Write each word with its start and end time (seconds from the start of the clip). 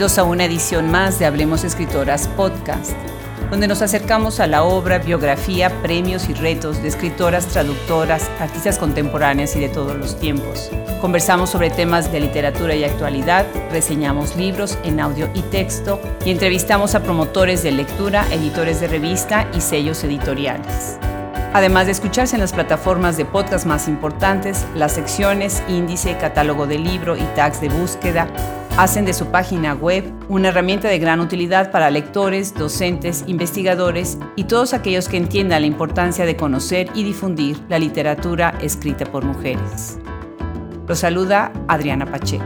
Bienvenidos 0.00 0.18
a 0.18 0.24
una 0.24 0.46
edición 0.46 0.90
más 0.90 1.18
de 1.18 1.26
Hablemos 1.26 1.62
Escritoras 1.62 2.26
Podcast, 2.28 2.92
donde 3.50 3.68
nos 3.68 3.82
acercamos 3.82 4.40
a 4.40 4.46
la 4.46 4.62
obra, 4.62 4.98
biografía, 4.98 5.68
premios 5.82 6.30
y 6.30 6.32
retos 6.32 6.80
de 6.80 6.88
escritoras, 6.88 7.48
traductoras, 7.48 8.30
artistas 8.40 8.78
contemporáneas 8.78 9.54
y 9.56 9.60
de 9.60 9.68
todos 9.68 9.94
los 9.98 10.18
tiempos. 10.18 10.70
Conversamos 11.02 11.50
sobre 11.50 11.68
temas 11.68 12.10
de 12.10 12.20
literatura 12.20 12.74
y 12.74 12.84
actualidad, 12.84 13.44
reseñamos 13.70 14.36
libros 14.36 14.78
en 14.84 15.00
audio 15.00 15.28
y 15.34 15.42
texto 15.42 16.00
y 16.24 16.30
entrevistamos 16.30 16.94
a 16.94 17.02
promotores 17.02 17.62
de 17.62 17.72
lectura, 17.72 18.24
editores 18.30 18.80
de 18.80 18.88
revista 18.88 19.50
y 19.54 19.60
sellos 19.60 20.02
editoriales. 20.02 20.96
Además 21.52 21.84
de 21.84 21.92
escucharse 21.92 22.36
en 22.36 22.40
las 22.40 22.54
plataformas 22.54 23.18
de 23.18 23.26
podcast 23.26 23.66
más 23.66 23.86
importantes, 23.86 24.64
las 24.74 24.92
secciones, 24.92 25.62
índice, 25.68 26.16
catálogo 26.16 26.66
de 26.66 26.78
libro 26.78 27.18
y 27.18 27.22
tags 27.34 27.60
de 27.60 27.68
búsqueda 27.68 28.28
hacen 28.80 29.04
de 29.04 29.12
su 29.12 29.26
página 29.26 29.74
web 29.74 30.10
una 30.30 30.48
herramienta 30.48 30.88
de 30.88 30.98
gran 30.98 31.20
utilidad 31.20 31.70
para 31.70 31.90
lectores, 31.90 32.54
docentes, 32.54 33.24
investigadores 33.26 34.16
y 34.36 34.44
todos 34.44 34.72
aquellos 34.72 35.06
que 35.06 35.18
entiendan 35.18 35.60
la 35.60 35.66
importancia 35.66 36.24
de 36.24 36.34
conocer 36.34 36.88
y 36.94 37.04
difundir 37.04 37.62
la 37.68 37.78
literatura 37.78 38.56
escrita 38.62 39.04
por 39.04 39.22
mujeres. 39.22 39.98
Los 40.88 41.00
saluda 41.00 41.52
Adriana 41.68 42.06
Pacheco. 42.06 42.42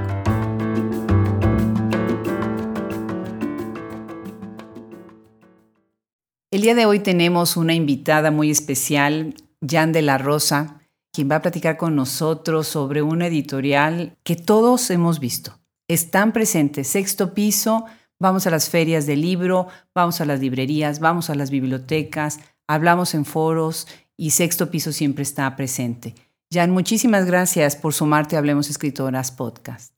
El 6.51 6.62
día 6.62 6.75
de 6.75 6.86
hoy 6.86 6.98
tenemos 6.98 7.56
una 7.56 7.75
invitada 7.75 8.33
muy 8.33 8.51
especial, 8.51 9.36
Jan 9.64 9.92
de 9.92 10.03
la 10.03 10.19
Rosa, 10.19 10.80
quien 11.12 11.30
va 11.30 11.36
a 11.36 11.42
platicar 11.42 11.77
con 11.77 11.95
nosotros 11.95 12.67
sobre 12.67 13.03
una 13.03 13.28
editorial 13.28 14.17
que 14.25 14.34
todos 14.34 14.91
hemos 14.91 15.20
visto 15.20 15.61
están 15.88 16.32
presentes. 16.32 16.88
Sexto 16.88 17.34
piso, 17.34 17.84
vamos 18.18 18.46
a 18.46 18.50
las 18.50 18.70
ferias 18.70 19.06
de 19.06 19.16
libro, 19.16 19.68
vamos 19.94 20.20
a 20.20 20.24
las 20.24 20.40
librerías, 20.40 21.00
vamos 21.00 21.30
a 21.30 21.34
las 21.34 21.50
bibliotecas, 21.50 22.40
hablamos 22.66 23.14
en 23.14 23.24
foros 23.24 23.86
y 24.16 24.30
sexto 24.30 24.70
piso 24.70 24.92
siempre 24.92 25.22
está 25.22 25.55
presente. 25.56 26.14
Jan, 26.52 26.70
muchísimas 26.70 27.27
gracias 27.27 27.77
por 27.77 27.92
sumarte 27.92 28.36
a 28.36 28.38
Hablemos 28.38 28.70
Escritoras 28.70 29.32
Podcast. 29.32 29.94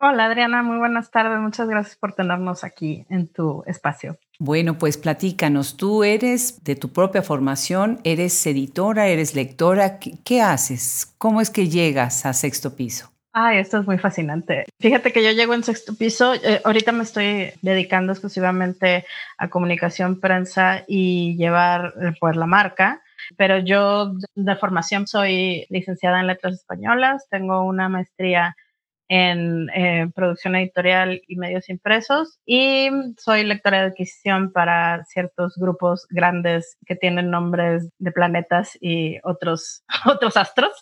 Hola 0.00 0.24
Adriana, 0.24 0.64
muy 0.64 0.78
buenas 0.78 1.12
tardes. 1.12 1.38
Muchas 1.38 1.68
gracias 1.68 1.96
por 1.96 2.12
tenernos 2.12 2.64
aquí 2.64 3.06
en 3.08 3.28
tu 3.28 3.62
espacio. 3.66 4.18
Bueno, 4.40 4.76
pues 4.76 4.96
platícanos, 4.96 5.76
tú 5.76 6.02
eres 6.02 6.64
de 6.64 6.74
tu 6.74 6.88
propia 6.88 7.22
formación, 7.22 8.00
eres 8.02 8.44
editora, 8.44 9.06
eres 9.06 9.36
lectora, 9.36 10.00
qué 10.00 10.42
haces? 10.42 11.14
¿Cómo 11.18 11.40
es 11.40 11.50
que 11.50 11.68
llegas 11.68 12.26
a 12.26 12.32
sexto 12.32 12.74
piso? 12.74 13.11
Ay, 13.34 13.58
esto 13.58 13.78
es 13.78 13.86
muy 13.86 13.96
fascinante. 13.96 14.66
Fíjate 14.78 15.10
que 15.10 15.24
yo 15.24 15.30
llego 15.30 15.54
en 15.54 15.64
sexto 15.64 15.94
piso, 15.94 16.34
eh, 16.34 16.60
ahorita 16.64 16.92
me 16.92 17.02
estoy 17.02 17.52
dedicando 17.62 18.12
exclusivamente 18.12 19.06
a 19.38 19.48
comunicación, 19.48 20.20
prensa 20.20 20.84
y 20.86 21.34
llevar 21.38 21.94
eh, 22.02 22.12
pues 22.20 22.36
la 22.36 22.44
marca, 22.44 23.02
pero 23.38 23.58
yo 23.58 24.12
de 24.34 24.56
formación 24.56 25.06
soy 25.06 25.64
licenciada 25.70 26.20
en 26.20 26.26
letras 26.26 26.54
españolas, 26.56 27.26
tengo 27.30 27.62
una 27.62 27.88
maestría 27.88 28.54
en 29.14 29.68
eh, 29.74 30.10
producción 30.14 30.56
editorial 30.56 31.20
y 31.28 31.36
medios 31.36 31.68
impresos 31.68 32.38
y 32.46 32.88
soy 33.18 33.44
lectora 33.44 33.82
de 33.82 33.88
adquisición 33.88 34.52
para 34.52 35.04
ciertos 35.04 35.58
grupos 35.58 36.06
grandes 36.08 36.78
que 36.86 36.96
tienen 36.96 37.30
nombres 37.30 37.90
de 37.98 38.10
planetas 38.10 38.78
y 38.80 39.18
otros, 39.22 39.84
otros 40.06 40.38
astros. 40.38 40.72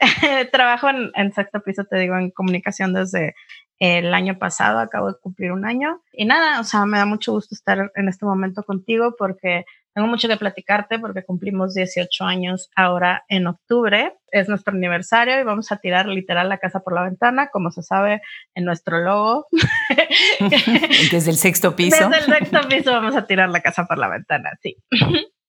Trabajo 0.50 0.88
en, 0.88 1.10
en 1.14 1.32
sexto 1.34 1.60
piso, 1.60 1.84
te 1.84 1.98
digo, 1.98 2.16
en 2.16 2.30
comunicación 2.30 2.94
desde 2.94 3.34
el 3.78 4.14
año 4.14 4.38
pasado, 4.38 4.78
acabo 4.78 5.08
de 5.08 5.18
cumplir 5.20 5.52
un 5.52 5.66
año. 5.66 6.00
Y 6.10 6.24
nada, 6.24 6.60
o 6.60 6.64
sea, 6.64 6.86
me 6.86 6.96
da 6.96 7.04
mucho 7.04 7.32
gusto 7.32 7.54
estar 7.54 7.92
en 7.94 8.08
este 8.08 8.24
momento 8.24 8.62
contigo 8.62 9.14
porque 9.18 9.66
tengo 9.94 10.08
mucho 10.08 10.26
que 10.26 10.36
platicarte 10.36 10.98
porque 10.98 11.24
cumplimos 11.24 11.72
18 11.74 12.24
años 12.24 12.68
ahora 12.74 13.24
en 13.28 13.46
octubre. 13.46 14.14
Es 14.32 14.48
nuestro 14.48 14.74
aniversario 14.74 15.40
y 15.40 15.44
vamos 15.44 15.70
a 15.70 15.76
tirar 15.76 16.06
literal 16.06 16.48
la 16.48 16.58
casa 16.58 16.80
por 16.80 16.94
la 16.94 17.04
ventana, 17.04 17.48
como 17.52 17.70
se 17.70 17.82
sabe 17.82 18.20
en 18.56 18.64
nuestro 18.64 18.98
logo. 18.98 19.46
Desde 21.12 21.30
el 21.30 21.36
sexto 21.36 21.76
piso. 21.76 22.08
Desde 22.08 22.24
el 22.24 22.38
sexto 22.38 22.68
piso 22.68 22.90
vamos 22.90 23.14
a 23.14 23.24
tirar 23.24 23.48
la 23.50 23.60
casa 23.60 23.86
por 23.86 23.98
la 23.98 24.08
ventana, 24.08 24.50
sí. 24.60 24.76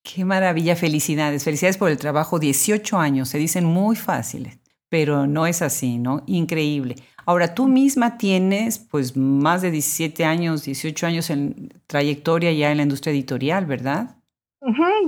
Qué 0.04 0.24
maravilla, 0.24 0.76
felicidades. 0.76 1.44
Felicidades 1.44 1.78
por 1.78 1.90
el 1.90 1.98
trabajo. 1.98 2.38
18 2.38 3.00
años, 3.00 3.30
se 3.30 3.40
dicen 3.40 3.66
muy 3.66 3.96
fáciles, 3.96 4.60
pero 4.90 5.26
no 5.26 5.48
es 5.48 5.64
así, 5.64 5.98
¿no? 5.98 6.22
Increíble. 6.28 6.96
Ahora, 7.26 7.56
tú 7.56 7.68
misma 7.68 8.20
tienes 8.20 8.78
pues 8.78 9.18
más 9.18 9.64
de 9.64 9.72
17 9.72 10.24
años, 10.24 10.66
18 10.66 11.08
años 11.08 11.32
en 11.32 11.74
trayectoria 11.88 12.52
ya 12.52 12.70
en 12.70 12.78
la 12.78 12.84
industria 12.84 13.12
editorial, 13.12 13.66
¿verdad? 13.66 14.18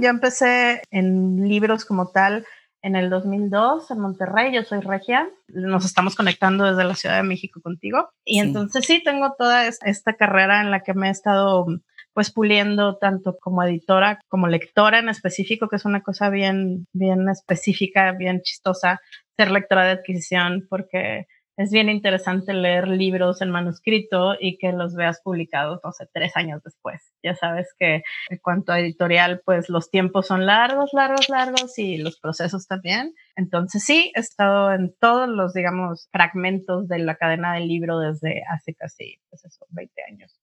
Yo 0.01 0.09
empecé 0.09 0.81
en 0.91 1.47
libros 1.47 1.85
como 1.85 2.11
tal 2.11 2.45
en 2.83 2.95
el 2.95 3.09
2002 3.09 3.89
en 3.91 3.99
Monterrey, 3.99 4.53
yo 4.53 4.63
soy 4.63 4.79
regia, 4.81 5.27
nos 5.47 5.83
estamos 5.83 6.15
conectando 6.15 6.65
desde 6.65 6.83
la 6.83 6.95
Ciudad 6.95 7.17
de 7.17 7.27
México 7.27 7.59
contigo. 7.61 8.09
Y 8.23 8.39
entonces 8.39 8.85
sí 8.85 9.01
tengo 9.03 9.33
toda 9.37 9.67
esta 9.67 10.13
carrera 10.13 10.61
en 10.61 10.71
la 10.71 10.81
que 10.81 10.93
me 10.93 11.07
he 11.07 11.11
estado 11.11 11.65
pues 12.13 12.31
puliendo 12.31 12.97
tanto 12.97 13.37
como 13.39 13.63
editora 13.63 14.19
como 14.27 14.47
lectora 14.47 14.99
en 14.99 15.09
específico, 15.09 15.67
que 15.69 15.75
es 15.75 15.85
una 15.85 16.01
cosa 16.01 16.29
bien, 16.29 16.87
bien 16.93 17.29
específica, 17.29 18.11
bien 18.13 18.41
chistosa, 18.41 19.01
ser 19.35 19.51
lectora 19.51 19.85
de 19.85 19.91
adquisición, 19.91 20.65
porque 20.69 21.27
es 21.57 21.71
bien 21.71 21.89
interesante 21.89 22.53
leer 22.53 22.87
libros 22.87 23.41
en 23.41 23.49
manuscrito 23.49 24.35
y 24.39 24.59
que 24.59 24.71
los 24.71 24.93
veas 24.93 25.19
publicados, 25.21 25.79
no 25.83 25.91
sé, 25.91 26.07
tres 26.13 26.37
años 26.37 26.61
después. 26.63 27.01
Ya 27.23 27.35
sabes 27.35 27.67
que 27.79 28.03
en 28.29 28.37
cuanto 28.37 28.71
a 28.71 28.79
editorial, 28.79 29.41
pues 29.43 29.67
los 29.67 29.89
tiempos 29.89 30.27
son 30.27 30.45
largos, 30.45 30.91
largos, 30.93 31.29
largos 31.29 31.77
y 31.79 31.97
los 31.97 32.19
procesos 32.19 32.67
también. 32.67 33.15
Entonces 33.35 33.83
sí, 33.83 34.11
he 34.15 34.19
estado 34.19 34.71
en 34.71 34.95
todos 34.99 35.27
los, 35.27 35.53
digamos, 35.53 36.07
fragmentos 36.11 36.87
de 36.87 36.99
la 36.99 37.15
cadena 37.15 37.55
del 37.55 37.67
libro 37.67 37.99
desde 37.99 38.43
hace 38.53 38.75
casi, 38.75 39.19
pues 39.31 39.43
eso, 39.43 39.65
20 39.71 39.93
años. 40.11 40.39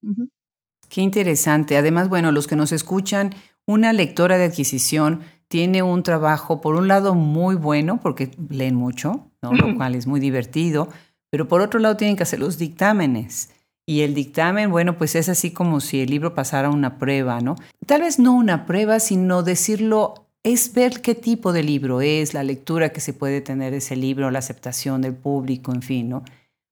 Qué 0.88 1.00
interesante. 1.00 1.76
Además, 1.76 2.08
bueno, 2.08 2.32
los 2.32 2.48
que 2.48 2.56
nos 2.56 2.72
escuchan, 2.72 3.30
una 3.66 3.92
lectora 3.92 4.36
de 4.36 4.46
adquisición 4.46 5.22
tiene 5.54 5.84
un 5.84 6.02
trabajo, 6.02 6.60
por 6.60 6.74
un 6.74 6.88
lado, 6.88 7.14
muy 7.14 7.54
bueno, 7.54 8.00
porque 8.00 8.32
leen 8.48 8.74
mucho, 8.74 9.30
¿no? 9.40 9.52
lo 9.52 9.76
cual 9.76 9.94
es 9.94 10.04
muy 10.04 10.18
divertido, 10.18 10.88
pero 11.30 11.46
por 11.46 11.60
otro 11.60 11.78
lado 11.78 11.96
tienen 11.96 12.16
que 12.16 12.24
hacer 12.24 12.40
los 12.40 12.58
dictámenes. 12.58 13.50
Y 13.86 14.00
el 14.00 14.14
dictamen, 14.14 14.72
bueno, 14.72 14.98
pues 14.98 15.14
es 15.14 15.28
así 15.28 15.52
como 15.52 15.78
si 15.78 16.00
el 16.00 16.10
libro 16.10 16.34
pasara 16.34 16.70
una 16.70 16.98
prueba, 16.98 17.40
¿no? 17.40 17.54
Tal 17.86 18.00
vez 18.00 18.18
no 18.18 18.34
una 18.34 18.66
prueba, 18.66 18.98
sino 18.98 19.44
decirlo, 19.44 20.26
es 20.42 20.74
ver 20.74 21.00
qué 21.02 21.14
tipo 21.14 21.52
de 21.52 21.62
libro 21.62 22.00
es, 22.00 22.34
la 22.34 22.42
lectura 22.42 22.88
que 22.88 23.00
se 23.00 23.12
puede 23.12 23.40
tener 23.40 23.74
ese 23.74 23.94
libro, 23.94 24.32
la 24.32 24.40
aceptación 24.40 25.02
del 25.02 25.14
público, 25.14 25.72
en 25.72 25.82
fin, 25.82 26.08
¿no? 26.08 26.24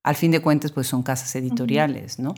Al 0.02 0.16
fin 0.16 0.32
de 0.32 0.42
cuentas, 0.42 0.72
pues 0.72 0.88
son 0.88 1.04
casas 1.04 1.36
editoriales, 1.36 2.18
¿no? 2.18 2.34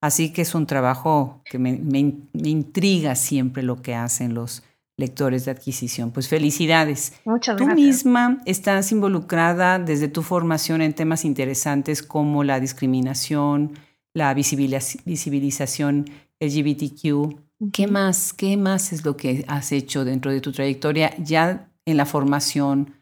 Así 0.00 0.32
que 0.32 0.42
es 0.42 0.54
un 0.54 0.66
trabajo 0.66 1.42
que 1.44 1.58
me, 1.58 1.72
me 1.72 2.48
intriga 2.48 3.16
siempre 3.16 3.64
lo 3.64 3.82
que 3.82 3.96
hacen 3.96 4.32
los, 4.32 4.62
lectores 4.98 5.46
de 5.46 5.52
adquisición. 5.52 6.10
Pues 6.10 6.28
felicidades. 6.28 7.14
Muchas 7.24 7.56
Tú 7.56 7.66
misma 7.66 8.42
estás 8.44 8.92
involucrada 8.92 9.78
desde 9.78 10.08
tu 10.08 10.22
formación 10.22 10.82
en 10.82 10.92
temas 10.92 11.24
interesantes 11.24 12.02
como 12.02 12.44
la 12.44 12.60
discriminación, 12.60 13.78
la 14.12 14.34
visibilización 14.34 16.04
LGBTQ. 16.40 17.72
¿Qué 17.72 17.86
más? 17.86 18.32
¿Qué 18.32 18.56
más 18.56 18.92
es 18.92 19.04
lo 19.04 19.16
que 19.16 19.44
has 19.48 19.72
hecho 19.72 20.04
dentro 20.04 20.32
de 20.32 20.40
tu 20.40 20.52
trayectoria 20.52 21.16
ya 21.18 21.70
en 21.86 21.96
la 21.96 22.04
formación, 22.04 22.94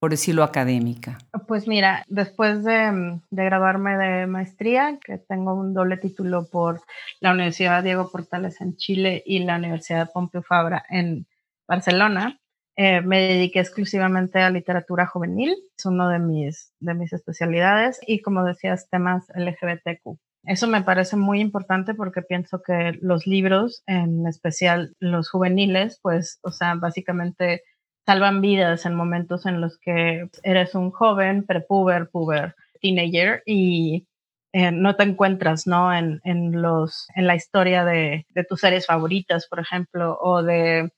por 0.00 0.10
decirlo 0.10 0.44
académica? 0.44 1.18
Pues 1.46 1.68
mira, 1.68 2.04
después 2.08 2.64
de, 2.64 3.20
de, 3.30 3.44
graduarme 3.44 3.96
de 3.96 4.26
maestría, 4.26 4.98
que 5.04 5.18
tengo 5.18 5.54
un 5.54 5.74
doble 5.74 5.98
título 5.98 6.46
por 6.46 6.80
la 7.20 7.32
Universidad 7.32 7.82
Diego 7.82 8.10
Portales 8.10 8.60
en 8.62 8.76
Chile 8.76 9.22
y 9.26 9.40
la 9.40 9.56
Universidad 9.56 10.10
Pompeu 10.12 10.42
Fabra 10.42 10.84
en 10.88 11.26
Barcelona. 11.72 12.38
Eh, 12.76 13.00
me 13.00 13.20
dediqué 13.20 13.60
exclusivamente 13.60 14.38
a 14.40 14.50
literatura 14.50 15.06
juvenil, 15.06 15.54
es 15.76 15.86
uno 15.86 16.08
de 16.08 16.18
mis, 16.18 16.72
de 16.80 16.94
mis 16.94 17.12
especialidades, 17.12 17.98
y 18.06 18.20
como 18.20 18.44
decías, 18.44 18.88
temas 18.90 19.26
LGBTQ. 19.34 20.18
Eso 20.44 20.66
me 20.66 20.82
parece 20.82 21.16
muy 21.16 21.40
importante 21.40 21.94
porque 21.94 22.22
pienso 22.22 22.62
que 22.62 22.98
los 23.00 23.26
libros, 23.26 23.82
en 23.86 24.26
especial 24.26 24.94
los 24.98 25.30
juveniles, 25.30 25.98
pues, 26.02 26.40
o 26.42 26.50
sea, 26.50 26.74
básicamente 26.74 27.62
salvan 28.04 28.40
vidas 28.40 28.84
en 28.84 28.94
momentos 28.94 29.46
en 29.46 29.60
los 29.60 29.78
que 29.78 30.28
eres 30.42 30.74
un 30.74 30.90
joven, 30.90 31.44
prepuber, 31.46 32.10
puber, 32.10 32.54
teenager 32.80 33.42
y 33.46 34.08
eh, 34.52 34.72
no 34.72 34.96
te 34.96 35.04
encuentras, 35.04 35.66
¿no? 35.66 35.94
En, 35.94 36.20
en, 36.24 36.60
los, 36.60 37.06
en 37.14 37.26
la 37.26 37.36
historia 37.36 37.84
de, 37.84 38.26
de 38.34 38.44
tus 38.44 38.60
series 38.60 38.86
favoritas, 38.86 39.46
por 39.46 39.60
ejemplo, 39.60 40.18
o 40.20 40.42
de 40.42 40.90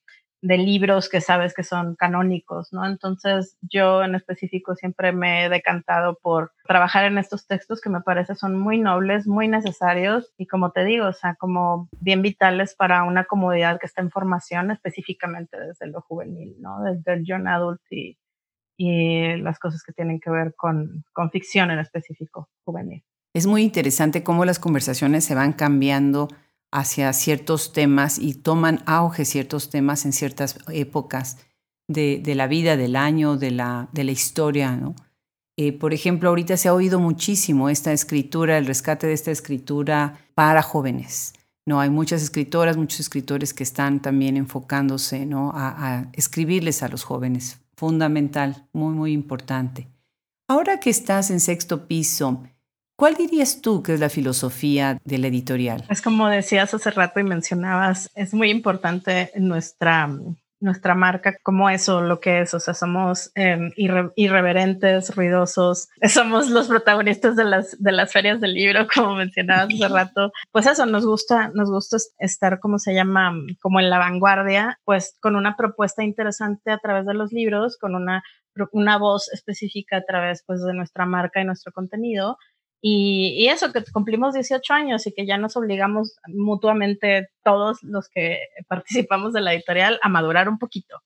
de 0.44 0.58
libros 0.58 1.08
que 1.08 1.22
sabes 1.22 1.54
que 1.54 1.62
son 1.62 1.96
canónicos, 1.96 2.70
¿no? 2.70 2.86
Entonces 2.86 3.56
yo 3.62 4.04
en 4.04 4.14
específico 4.14 4.74
siempre 4.74 5.10
me 5.10 5.46
he 5.46 5.48
decantado 5.48 6.18
por 6.20 6.52
trabajar 6.66 7.06
en 7.06 7.16
estos 7.16 7.46
textos 7.46 7.80
que 7.80 7.88
me 7.88 8.02
parece 8.02 8.34
son 8.34 8.58
muy 8.58 8.76
nobles, 8.76 9.26
muy 9.26 9.48
necesarios 9.48 10.34
y 10.36 10.46
como 10.46 10.70
te 10.70 10.84
digo, 10.84 11.06
o 11.06 11.12
sea, 11.14 11.34
como 11.36 11.88
bien 11.98 12.20
vitales 12.20 12.74
para 12.74 13.04
una 13.04 13.24
comunidad 13.24 13.80
que 13.80 13.86
está 13.86 14.02
en 14.02 14.10
formación 14.10 14.70
específicamente 14.70 15.58
desde 15.58 15.86
lo 15.86 16.02
juvenil, 16.02 16.56
¿no? 16.60 16.82
Desde 16.82 17.14
el 17.14 17.24
young 17.24 17.48
adult 17.48 17.80
y, 17.90 18.18
y 18.76 19.38
las 19.38 19.58
cosas 19.58 19.82
que 19.82 19.94
tienen 19.94 20.20
que 20.20 20.28
ver 20.28 20.54
con, 20.54 21.06
con 21.14 21.30
ficción 21.30 21.70
en 21.70 21.78
específico 21.78 22.50
juvenil. 22.64 23.02
Es 23.32 23.46
muy 23.46 23.62
interesante 23.62 24.22
cómo 24.22 24.44
las 24.44 24.58
conversaciones 24.58 25.24
se 25.24 25.34
van 25.34 25.54
cambiando 25.54 26.28
hacia 26.74 27.12
ciertos 27.12 27.72
temas 27.72 28.18
y 28.18 28.34
toman 28.34 28.82
auge 28.84 29.24
ciertos 29.24 29.70
temas 29.70 30.04
en 30.04 30.12
ciertas 30.12 30.58
épocas 30.72 31.38
de, 31.86 32.20
la 32.34 32.48
vida, 32.48 32.76
del 32.76 32.96
año, 32.96 33.36
de 33.36 33.52
la, 33.52 33.88
de 33.92 34.02
la 34.02 34.10
historia. 34.10 34.74
¿no? 34.74 34.96
Eh, 35.56 35.72
por 35.72 35.94
ejemplo, 35.94 36.28
ahorita 36.30 36.56
se 36.56 36.66
ha 36.66 36.74
oído 36.74 36.98
muchísimo 36.98 37.68
esta 37.68 37.92
escritura, 37.92 38.58
el 38.58 38.66
rescate 38.66 39.06
de 39.06 39.12
esta 39.12 39.30
escritura 39.30 40.18
para 40.34 40.62
jóvenes. 40.62 41.34
No, 41.64 41.78
hay 41.78 41.90
muchas 41.90 42.22
escritoras, 42.22 42.76
muchos 42.76 42.98
escritores 42.98 43.54
que 43.54 43.62
están 43.62 44.02
también 44.02 44.36
enfocándose 44.36 45.26
¿no? 45.26 45.52
a, 45.54 45.98
a 45.98 46.10
escribirles 46.12 46.82
a 46.82 46.88
los 46.88 47.04
jóvenes. 47.04 47.60
Fundamental, 47.76 48.66
muy, 48.72 48.94
muy 48.94 49.12
importante. 49.12 49.86
Ahora 50.48 50.80
que 50.80 50.90
estás 50.90 51.30
en 51.30 51.38
sexto 51.38 51.86
piso, 51.86 52.42
¿Cuál 52.96 53.14
dirías 53.14 53.60
tú 53.60 53.82
que 53.82 53.94
es 53.94 54.00
la 54.00 54.08
filosofía 54.08 54.98
de 55.04 55.18
la 55.18 55.26
editorial? 55.26 55.84
Es 55.90 56.00
como 56.00 56.28
decías 56.28 56.74
hace 56.74 56.90
rato 56.92 57.18
y 57.18 57.24
mencionabas, 57.24 58.10
es 58.14 58.32
muy 58.32 58.50
importante 58.50 59.32
nuestra, 59.34 60.08
nuestra 60.60 60.94
marca 60.94 61.36
como 61.42 61.68
eso, 61.68 62.00
lo 62.02 62.20
que 62.20 62.42
es, 62.42 62.54
o 62.54 62.60
sea, 62.60 62.72
somos 62.72 63.32
em, 63.34 63.72
irreverentes, 63.76 65.14
ruidosos, 65.16 65.88
somos 66.08 66.50
los 66.50 66.68
protagonistas 66.68 67.34
de 67.34 67.44
las, 67.44 67.82
de 67.82 67.90
las 67.90 68.12
ferias 68.12 68.40
del 68.40 68.54
libro, 68.54 68.86
como 68.94 69.16
mencionabas 69.16 69.74
hace 69.74 69.88
rato. 69.92 70.30
Pues 70.52 70.66
eso, 70.66 70.86
nos 70.86 71.04
gusta, 71.04 71.50
nos 71.52 71.70
gusta 71.70 71.96
estar, 72.18 72.60
como 72.60 72.78
se 72.78 72.94
llama, 72.94 73.34
como 73.60 73.80
en 73.80 73.90
la 73.90 73.98
vanguardia, 73.98 74.78
pues 74.84 75.16
con 75.20 75.34
una 75.34 75.56
propuesta 75.56 76.04
interesante 76.04 76.70
a 76.70 76.78
través 76.78 77.06
de 77.06 77.14
los 77.14 77.32
libros, 77.32 77.76
con 77.76 77.96
una 77.96 78.22
una 78.72 78.98
voz 78.98 79.32
específica 79.32 79.96
a 79.96 80.04
través 80.04 80.44
pues, 80.46 80.62
de 80.62 80.74
nuestra 80.74 81.06
marca 81.06 81.40
y 81.40 81.44
nuestro 81.44 81.72
contenido 81.72 82.38
y, 82.86 83.48
eso, 83.48 83.72
que 83.72 83.82
cumplimos 83.90 84.34
18 84.34 84.74
años 84.74 85.06
y 85.06 85.12
que 85.14 85.24
ya 85.24 85.38
nos 85.38 85.56
obligamos 85.56 86.18
mutuamente 86.26 87.30
todos 87.42 87.82
los 87.82 88.10
que 88.10 88.40
participamos 88.68 89.32
de 89.32 89.40
la 89.40 89.54
editorial 89.54 89.98
a 90.02 90.10
madurar 90.10 90.50
un 90.50 90.58
poquito. 90.58 91.00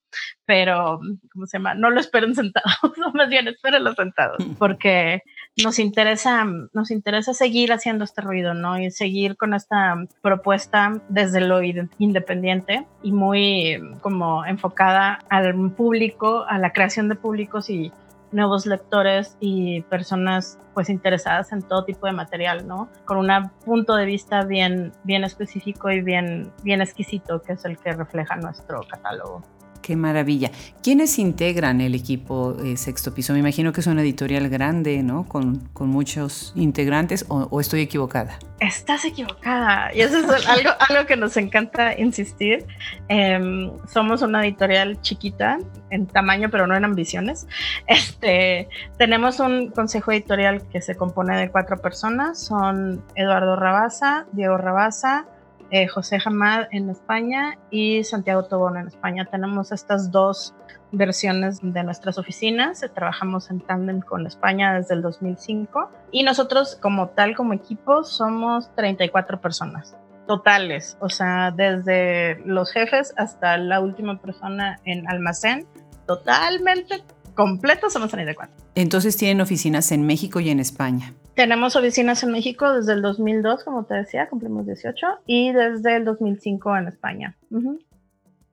Pero, 0.45 0.99
¿cómo 1.33 1.47
se 1.47 1.59
llama? 1.59 1.77
No 1.77 1.91
lo 1.91 2.01
esperen 2.01 2.35
sentados, 2.35 2.75
más 3.15 3.29
bien 3.29 3.47
espérenlo 3.47 3.95
sentados, 3.95 4.39
porque 4.59 5.23
nos 5.63 5.79
interesa, 5.79 6.45
nos 6.73 6.91
interesa 6.91 7.33
seguir 7.33 7.73
haciendo 7.73 8.03
este 8.03 8.23
ruido, 8.23 8.55
¿no? 8.55 8.81
Y 8.81 8.91
seguir 8.91 9.37
con 9.37 9.55
esta 9.55 10.05
propuesta 10.21 11.01
desde 11.09 11.41
lo 11.41 11.63
independiente 11.63 12.89
y 13.05 13.13
muy 13.13 13.81
como 14.01 14.45
enfocada 14.45 15.21
al 15.31 15.71
público, 15.71 16.45
a 16.49 16.59
la 16.59 16.73
creación 16.73 17.09
de 17.09 17.15
públicos 17.15 17.71
y 17.71 17.93
nuevos 18.33 18.67
lectores 18.67 19.37
y 19.41 19.83
personas 19.83 20.59
pues 20.75 20.91
interesadas 20.91 21.53
en 21.53 21.63
todo 21.63 21.85
tipo 21.85 22.07
de 22.07 22.13
material, 22.13 22.67
¿no? 22.67 22.89
Con 23.05 23.19
un 23.19 23.51
punto 23.65 23.97
de 23.97 24.05
vista 24.07 24.45
bien, 24.45 24.93
bien 25.05 25.25
específico 25.25 25.91
y 25.91 26.01
bien, 26.03 26.53
bien 26.63 26.81
exquisito, 26.81 27.43
que 27.43 27.55
es 27.55 27.65
el 27.65 27.79
que 27.79 27.93
refleja 27.93 28.37
nuestro 28.37 28.81
catálogo. 28.89 29.43
Qué 29.83 29.97
maravilla. 29.97 30.51
¿Quiénes 30.83 31.19
integran 31.19 31.81
el 31.81 31.95
equipo 31.95 32.57
eh, 32.63 32.77
Sexto 32.77 33.15
Piso? 33.15 33.33
Me 33.33 33.39
imagino 33.39 33.73
que 33.73 33.81
es 33.81 33.87
una 33.87 34.03
editorial 34.03 34.49
grande, 34.49 35.03
¿no? 35.03 35.27
Con, 35.27 35.69
con 35.73 35.89
muchos 35.89 36.53
integrantes, 36.57 37.25
o, 37.29 37.61
estoy 37.61 37.81
equivocada? 37.81 38.39
Estás 38.61 39.05
equivocada. 39.05 39.95
Y 39.95 40.01
eso 40.01 40.19
es 40.19 40.47
algo, 40.47 40.71
algo 40.89 41.07
que 41.07 41.17
nos 41.17 41.37
encanta 41.37 41.99
insistir. 41.99 42.67
Em, 43.09 43.71
somos 43.87 44.23
una 44.23 44.45
editorial 44.45 45.01
chiquita 45.01 45.59
en 45.91 46.07
tamaño, 46.07 46.51
pero 46.51 46.67
no 46.67 46.77
en 46.77 46.85
ambiciones. 46.85 47.47
Este, 47.87 48.69
tenemos 48.99 49.41
un 49.41 49.71
consejo 49.71 50.13
editorial 50.13 50.63
que 50.69 50.81
se 50.81 50.97
compone 50.97 51.39
de 51.39 51.51
cuatro 51.51 51.79
personas. 51.79 52.39
Son 52.39 53.05
Eduardo 53.15 53.57
Rabasa, 53.57 54.27
Diego 54.33 54.57
Rabasa, 54.57 55.27
eh, 55.71 55.87
José 55.87 56.19
Hamad 56.25 56.67
en 56.71 56.91
España 56.91 57.59
y 57.71 58.05
Santiago 58.05 58.45
Tobón 58.45 58.77
en 58.77 58.87
España. 58.87 59.27
Tenemos 59.31 59.73
estas 59.73 60.11
dos 60.11 60.55
versiones 60.93 61.61
de 61.63 61.83
nuestras 61.85 62.19
oficinas. 62.19 62.85
Trabajamos 62.95 63.51
en 63.51 63.61
tándem 63.61 64.01
con 64.01 64.27
España 64.27 64.75
desde 64.75 64.95
el 64.95 65.03
2005 65.03 65.91
y 66.11 66.23
nosotros 66.23 66.77
como 66.77 67.09
tal, 67.11 67.37
como 67.37 67.53
equipo, 67.53 68.05
somos 68.05 68.75
34 68.75 69.41
personas 69.41 69.97
totales, 70.27 70.97
o 71.01 71.09
sea, 71.09 71.51
desde 71.51 72.41
los 72.45 72.71
jefes 72.71 73.15
hasta 73.17 73.57
la 73.57 73.81
última 73.81 74.21
persona 74.21 74.79
en 74.85 75.09
almacén, 75.11 75.67
totalmente 76.07 77.03
completos 77.39 77.93
somos 77.93 78.11
34. 78.11 78.53
Entonces 78.75 79.17
tienen 79.17 79.41
oficinas 79.41 79.93
en 79.93 80.05
México 80.05 80.41
y 80.41 80.51
en 80.51 80.59
España. 80.59 81.15
Tenemos 81.37 81.77
oficinas 81.77 82.25
en 82.25 82.33
México 82.33 82.73
desde 82.73 82.95
el 82.95 83.01
2002, 83.01 83.63
como 83.63 83.85
te 83.85 83.95
decía, 83.95 84.29
cumplimos 84.29 84.67
18, 84.67 85.07
y 85.25 85.53
desde 85.53 85.99
el 85.99 86.05
2005 86.05 86.77
en 86.77 86.89
España. 86.89 87.37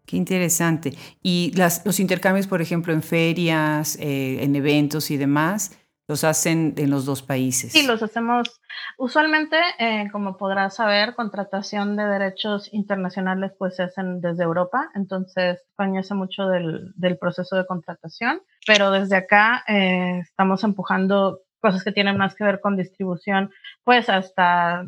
Qué 0.06 0.18
interesante. 0.18 0.94
Y 1.24 1.52
las, 1.56 1.84
los 1.84 2.00
intercambios, 2.00 2.46
por 2.46 2.62
ejemplo, 2.62 2.94
en 2.94 3.02
ferias, 3.02 3.98
eh, 4.00 4.44
en 4.44 4.56
eventos 4.56 5.10
y 5.10 5.18
demás, 5.18 5.72
los 6.08 6.24
hacen 6.24 6.76
en 6.78 6.92
los 6.92 7.06
dos 7.06 7.22
países. 7.24 7.72
Sí, 7.72 7.86
los 7.86 8.02
hacemos 8.04 8.62
usualmente, 8.98 9.58
eh, 9.80 10.10
como 10.12 10.38
podrás 10.38 10.76
saber, 10.76 11.16
contratación 11.16 11.96
de 11.96 12.06
derechos 12.06 12.72
internacionales 12.74 13.54
pues 13.58 13.76
se 13.76 13.84
hacen 13.84 14.22
desde 14.22 14.44
Europa, 14.44 14.90
entonces 14.96 15.62
España 15.70 16.02
hace 16.02 16.14
mucho 16.14 16.48
del, 16.48 16.94
del 16.96 17.18
proceso 17.18 17.56
de 17.56 17.66
contratación, 17.66 18.42
pero 18.68 18.92
desde 18.92 19.16
acá 19.16 19.64
eh, 19.68 20.20
estamos 20.20 20.64
empujando 20.64 21.40
cosas 21.60 21.84
que 21.84 21.92
tienen 21.92 22.18
más 22.18 22.36
que 22.36 22.44
ver 22.44 22.62
con 22.62 22.78
distribución, 22.78 23.52
pues 23.84 24.10
hasta 24.10 24.86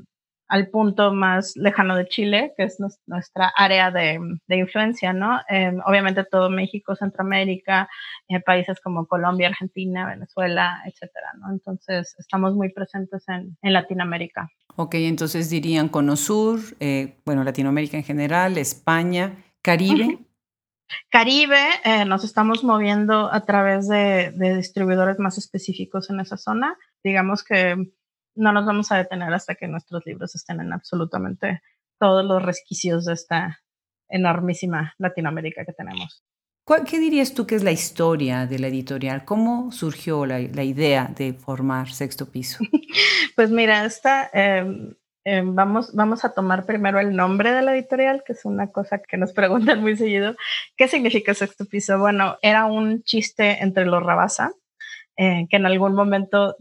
al 0.47 0.69
punto 0.69 1.13
más 1.13 1.55
lejano 1.55 1.95
de 1.95 2.07
Chile, 2.07 2.53
que 2.55 2.63
es 2.63 2.77
nuestra 3.05 3.51
área 3.55 3.91
de, 3.91 4.19
influencia, 4.49 5.13
¿no? 5.13 5.39
Em, 5.49 5.79
obviamente 5.85 6.23
todo 6.23 6.49
México, 6.49 6.95
Centroamérica, 6.95 7.89
eh, 8.29 8.39
países 8.39 8.79
como 8.79 9.05
Colombia, 9.07 9.49
Argentina, 9.49 10.07
Venezuela, 10.07 10.81
etcétera, 10.85 11.33
¿no? 11.39 11.51
Entonces 11.51 12.15
estamos 12.17 12.53
muy 12.55 12.69
presentes 12.71 13.25
en, 13.27 13.57
Latinoamérica. 13.61 14.49
Ok, 14.77 14.95
entonces 14.95 15.49
dirían 15.49 15.89
Cono 15.89 16.15
Sur, 16.15 16.59
eh, 16.79 17.17
bueno, 17.25 17.43
Latinoamérica 17.43 17.97
en 17.97 18.03
general, 18.03 18.57
España, 18.57 19.43
Caribe. 19.61 20.19
Caribe, 21.09 21.59
eh, 21.83 22.05
nos 22.05 22.23
estamos 22.23 22.63
moviendo 22.63 23.31
a 23.31 23.45
través 23.45 23.87
de, 23.87 24.31
distribuidores 24.55 25.19
más 25.19 25.37
específicos 25.37 26.09
en 26.09 26.19
esa 26.19 26.37
zona. 26.37 26.77
Digamos 27.03 27.43
que 27.43 27.91
no 28.37 28.51
nos 28.53 28.65
vamos 28.65 28.91
a 28.91 28.97
detener 28.97 29.33
hasta 29.33 29.55
que 29.55 29.67
nuestros 29.67 30.05
libros 30.05 30.35
estén 30.35 30.61
en 30.61 30.73
absolutamente 30.73 31.61
todos 31.99 32.23
los 32.23 32.41
resquicios 32.41 33.05
de 33.05 33.13
esta 33.13 33.59
enormísima 34.09 34.93
Latinoamérica 34.97 35.65
que 35.65 35.73
tenemos. 35.73 36.23
¿Qué 36.85 36.99
dirías 36.99 37.33
tú 37.33 37.47
que 37.47 37.55
es 37.55 37.63
la 37.63 37.71
historia 37.71 38.45
de 38.45 38.59
la 38.59 38.67
editorial? 38.67 39.23
¿Cómo 39.23 39.71
surgió 39.71 40.25
la, 40.25 40.39
idea 40.39 41.09
de 41.15 41.33
formar 41.33 41.89
Sexto 41.89 42.29
Piso? 42.29 42.59
pues 43.35 43.49
mira, 43.49 43.85
esta 43.85 44.29
em, 44.33 44.93
eh, 45.29 45.43
vamos, 45.43 45.93
vamos 45.93 46.23
a 46.23 46.33
tomar 46.33 46.65
primero 46.65 47.01
el 47.01 47.13
nombre 47.13 47.51
de 47.51 47.61
la 47.61 47.73
editorial, 47.75 48.23
que 48.25 48.31
es 48.31 48.45
una 48.45 48.71
cosa 48.71 48.99
que 48.99 49.17
nos 49.17 49.33
preguntan 49.33 49.81
muy 49.81 49.97
seguido. 49.97 50.35
¿Qué 50.77 50.87
significa 50.87 51.33
sexto 51.33 51.65
piso? 51.65 51.99
Bueno, 51.99 52.37
era 52.41 52.65
un 52.65 53.03
chiste 53.03 53.61
entre 53.61 53.85
los 53.85 54.01
Rabasa, 54.01 54.53
eh, 55.17 55.45
que 55.49 55.57
en 55.57 55.65
algún 55.65 55.95
momento 55.95 56.55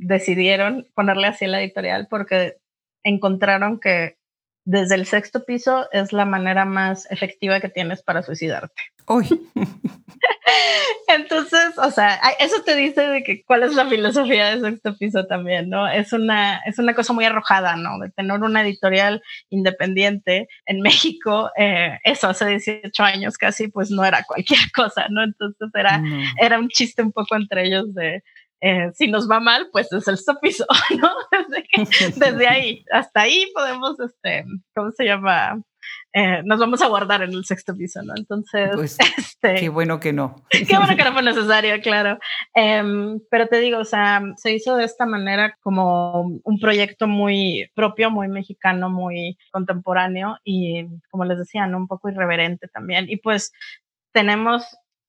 decidieron 0.00 0.86
ponerle 0.94 1.26
así 1.28 1.46
la 1.46 1.60
editorial 1.60 2.08
porque 2.10 2.56
encontraron 3.04 3.78
que 3.78 4.16
desde 4.64 4.94
el 4.94 5.06
sexto 5.06 5.44
piso 5.44 5.90
es 5.92 6.12
la 6.12 6.24
manera 6.24 6.64
más 6.64 7.10
efectiva 7.10 7.60
que 7.60 7.68
tienes 7.68 8.02
para 8.02 8.22
suicidarte. 8.22 8.82
Uy. 9.06 9.26
Entonces, 11.08 11.76
o 11.78 11.90
sea, 11.90 12.20
eso 12.38 12.62
te 12.62 12.76
dice 12.76 13.00
de 13.00 13.22
que 13.24 13.42
cuál 13.44 13.64
es 13.64 13.74
la 13.74 13.86
filosofía 13.86 14.54
de 14.54 14.60
sexto 14.60 14.96
piso 14.96 15.26
también, 15.26 15.68
¿no? 15.68 15.88
Es 15.88 16.12
una, 16.12 16.60
es 16.66 16.78
una 16.78 16.94
cosa 16.94 17.12
muy 17.12 17.24
arrojada, 17.24 17.74
¿no? 17.76 17.98
De 17.98 18.10
tener 18.10 18.40
una 18.40 18.62
editorial 18.62 19.22
independiente 19.48 20.46
en 20.66 20.80
México, 20.80 21.50
eh, 21.56 21.98
eso 22.04 22.28
hace 22.28 22.46
18 22.46 23.02
años 23.02 23.38
casi, 23.38 23.68
pues 23.68 23.90
no 23.90 24.04
era 24.04 24.22
cualquier 24.24 24.60
cosa, 24.74 25.06
¿no? 25.10 25.24
Entonces 25.24 25.68
era, 25.74 26.00
era 26.40 26.58
un 26.58 26.68
chiste 26.68 27.02
un 27.02 27.12
poco 27.12 27.34
entre 27.34 27.66
ellos 27.66 27.92
de, 27.94 28.22
eh, 28.60 28.90
si 28.94 29.08
nos 29.08 29.30
va 29.30 29.40
mal, 29.40 29.68
pues 29.72 29.92
es 29.92 30.06
el 30.06 30.18
piso, 30.40 30.66
¿no? 31.00 31.10
Desde, 31.30 32.18
desde 32.18 32.48
ahí, 32.48 32.84
hasta 32.92 33.22
ahí 33.22 33.46
podemos, 33.54 33.98
este, 34.00 34.44
¿cómo 34.74 34.90
se 34.92 35.04
llama? 35.04 35.60
Eh, 36.12 36.42
nos 36.44 36.58
vamos 36.58 36.82
a 36.82 36.88
guardar 36.88 37.22
en 37.22 37.32
el 37.32 37.44
sexto 37.44 37.76
piso, 37.76 38.02
¿no? 38.02 38.14
Entonces, 38.16 38.70
pues, 38.74 38.98
este, 39.16 39.54
qué 39.54 39.68
bueno 39.68 40.00
que 40.00 40.12
no. 40.12 40.44
Qué 40.50 40.76
bueno 40.76 40.96
que 40.96 41.04
no 41.04 41.12
fue 41.12 41.22
necesario, 41.22 41.80
claro. 41.80 42.18
Em, 42.54 43.20
pero 43.30 43.46
te 43.46 43.60
digo, 43.60 43.78
o 43.78 43.84
sea, 43.84 44.20
se 44.36 44.52
hizo 44.52 44.76
de 44.76 44.84
esta 44.84 45.06
manera 45.06 45.56
como 45.60 46.22
un 46.42 46.58
proyecto 46.60 47.06
muy 47.06 47.70
propio, 47.74 48.10
muy 48.10 48.28
mexicano, 48.28 48.90
muy 48.90 49.38
contemporáneo 49.52 50.36
y, 50.44 50.86
como 51.10 51.24
les 51.24 51.38
decía, 51.38 51.66
¿no? 51.66 51.78
un 51.78 51.86
poco 51.86 52.08
irreverente 52.08 52.68
también. 52.68 53.06
Y 53.08 53.18
pues 53.18 53.52
tenemos 54.12 54.64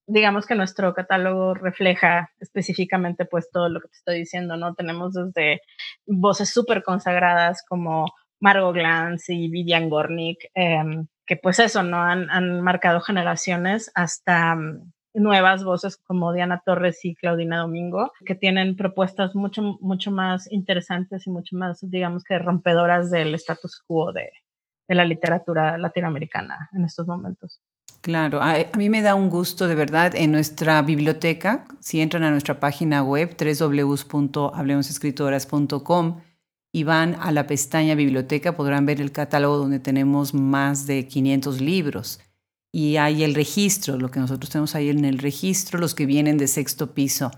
digamos 0.08 0.46
que 0.46 0.56
nuestro 0.56 0.94
catálogo 0.94 1.54
refleja 1.54 2.32
específicamente 2.40 3.26
pues 3.26 3.50
todo 3.52 3.70
lo 3.70 3.80
que 3.82 3.88
te 3.88 3.96
estoy 3.98 4.20
diciendo, 4.20 4.58
¿no? 4.58 4.74
Tenemos 4.76 5.14
desde 5.14 5.62
voces 6.06 6.50
súper 6.50 6.84
consagradas 6.84 7.64
como 7.68 8.06
Margot 8.40 8.74
Glantz 8.74 9.30
y 9.30 9.50
Vivian 9.50 9.90
Gornick, 9.90 10.50
em, 10.56 11.08
que 11.26 11.38
pues 11.38 11.60
eso, 11.60 11.84
¿no? 11.84 12.02
Han, 12.02 12.62
marcado 12.62 13.00
generaciones 13.02 13.92
hasta 13.96 14.56
mm, 14.56 14.92
nuevas 15.14 15.64
voces 15.64 15.98
como 15.98 16.34
Diana 16.34 16.62
Torres 16.66 17.06
y 17.06 17.16
Claudina 17.16 17.60
Domingo, 17.60 18.12
que 18.26 18.36
tienen 18.36 18.76
propuestas 18.76 19.36
mucho, 19.36 19.78
mucho 19.82 20.12
más 20.12 20.52
interesantes 20.52 21.28
y 21.28 21.30
mucho 21.30 21.56
más, 21.56 21.80
digamos 21.82 22.24
que 22.24 22.40
rompedoras 22.40 23.12
del 23.12 23.36
status 23.36 23.84
quo 23.86 24.12
de, 24.12 24.32
de 24.88 24.96
la 24.96 25.06
literatura 25.06 25.78
latinoamericana 25.78 26.70
en 26.74 26.86
estos 26.86 27.08
momentos. 27.08 27.62
Claro, 28.02 28.42
a, 28.42 28.66
mí 28.78 28.90
me 28.90 29.02
da 29.02 29.16
un 29.16 29.30
gusto 29.30 29.68
de 29.68 29.76
verdad 29.76 30.16
en 30.16 30.32
nuestra 30.32 30.82
biblioteca, 30.82 31.66
si 31.80 32.02
entran 32.02 32.24
a 32.24 32.32
nuestra 32.32 32.60
página 32.60 33.04
web 33.04 33.38
www.hablemosescritoras.com, 33.38 36.22
y 36.74 36.84
van 36.84 37.16
a 37.20 37.32
la 37.32 37.48
pestaña 37.48 37.96
biblioteca, 37.96 38.56
podrán 38.56 38.86
ver 38.86 39.02
el 39.02 39.12
catálogo 39.12 39.58
donde 39.58 39.80
tenemos 39.80 40.34
más 40.34 40.88
de 40.88 41.06
500 41.06 41.62
libros. 41.62 42.20
Y 42.74 42.96
hay 42.96 43.24
el 43.24 43.36
registro, 43.36 43.98
lo 43.98 44.10
que 44.10 44.22
nosotros 44.22 44.50
tenemos 44.50 44.74
ahí 44.76 44.90
en 44.90 45.04
el 45.04 45.18
registro, 45.18 45.80
los 45.80 45.94
que 45.94 46.06
vienen 46.06 46.38
de 46.38 46.48
sexto 46.48 46.94
piso. 46.94 47.32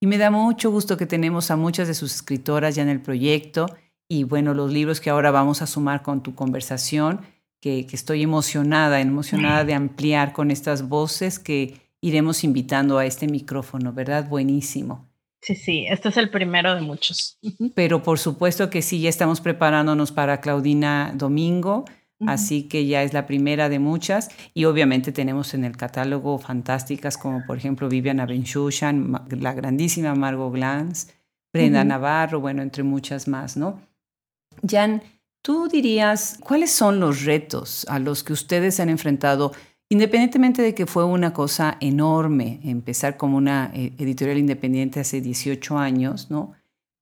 Y 0.00 0.06
me 0.06 0.18
da 0.18 0.30
mucho 0.30 0.72
gusto 0.72 0.96
que 0.96 1.06
tenemos 1.06 1.52
a 1.52 1.56
muchas 1.56 1.86
de 1.86 1.94
sus 1.94 2.12
escritoras 2.14 2.74
ya 2.74 2.82
en 2.82 2.88
el 2.88 3.00
proyecto 3.00 3.66
y 4.12 4.24
bueno, 4.24 4.54
los 4.54 4.72
libros 4.72 5.00
que 5.00 5.08
ahora 5.08 5.30
vamos 5.30 5.62
a 5.62 5.68
sumar 5.68 6.02
con 6.02 6.20
tu 6.20 6.34
conversación, 6.34 7.20
que, 7.60 7.86
que 7.86 7.96
estoy 7.96 8.22
emocionada, 8.22 9.00
emocionada 9.00 9.64
de 9.64 9.74
ampliar 9.74 10.32
con 10.32 10.50
estas 10.50 10.88
voces 10.88 11.38
que 11.38 11.78
iremos 12.00 12.44
invitando 12.44 12.98
a 12.98 13.06
este 13.06 13.26
micrófono, 13.26 13.92
¿verdad? 13.92 14.28
Buenísimo. 14.28 15.10
Sí, 15.42 15.54
sí, 15.54 15.86
este 15.88 16.10
es 16.10 16.16
el 16.16 16.30
primero 16.30 16.74
de 16.74 16.82
muchos. 16.82 17.38
Pero 17.74 18.02
por 18.02 18.18
supuesto 18.18 18.68
que 18.68 18.82
sí, 18.82 19.00
ya 19.00 19.08
estamos 19.08 19.40
preparándonos 19.40 20.12
para 20.12 20.40
Claudina 20.40 21.12
Domingo, 21.14 21.86
así 22.26 22.64
que 22.64 22.86
ya 22.86 23.02
es 23.02 23.14
la 23.14 23.26
primera 23.26 23.70
de 23.70 23.78
muchas. 23.78 24.28
Y 24.52 24.66
obviamente 24.66 25.12
tenemos 25.12 25.54
en 25.54 25.64
el 25.64 25.76
catálogo 25.76 26.38
fantásticas 26.38 27.16
como 27.16 27.44
por 27.46 27.56
ejemplo 27.56 27.88
Viviana 27.88 28.26
Benchushan, 28.26 29.26
la 29.30 29.54
grandísima 29.54 30.14
Margot 30.14 30.52
Glantz, 30.52 31.08
Brenda 31.52 31.84
Navarro, 31.84 32.40
bueno, 32.40 32.62
entre 32.62 32.82
muchas 32.82 33.26
más, 33.26 33.56
¿no? 33.56 33.80
Jan, 34.68 35.02
tú 35.42 35.68
dirías, 35.68 36.38
¿cuáles 36.40 36.70
son 36.72 37.00
los 37.00 37.24
retos 37.24 37.86
a 37.88 37.98
los 37.98 38.24
que 38.24 38.32
ustedes 38.32 38.80
han 38.80 38.88
enfrentado 38.88 39.52
Independientemente 39.92 40.62
de 40.62 40.72
que 40.72 40.86
fue 40.86 41.04
una 41.04 41.32
cosa 41.32 41.76
enorme 41.80 42.60
empezar 42.62 43.16
como 43.16 43.36
una 43.36 43.72
eh, 43.74 43.92
editorial 43.98 44.38
independiente 44.38 45.00
hace 45.00 45.20
18 45.20 45.78
años, 45.78 46.30
¿no? 46.30 46.52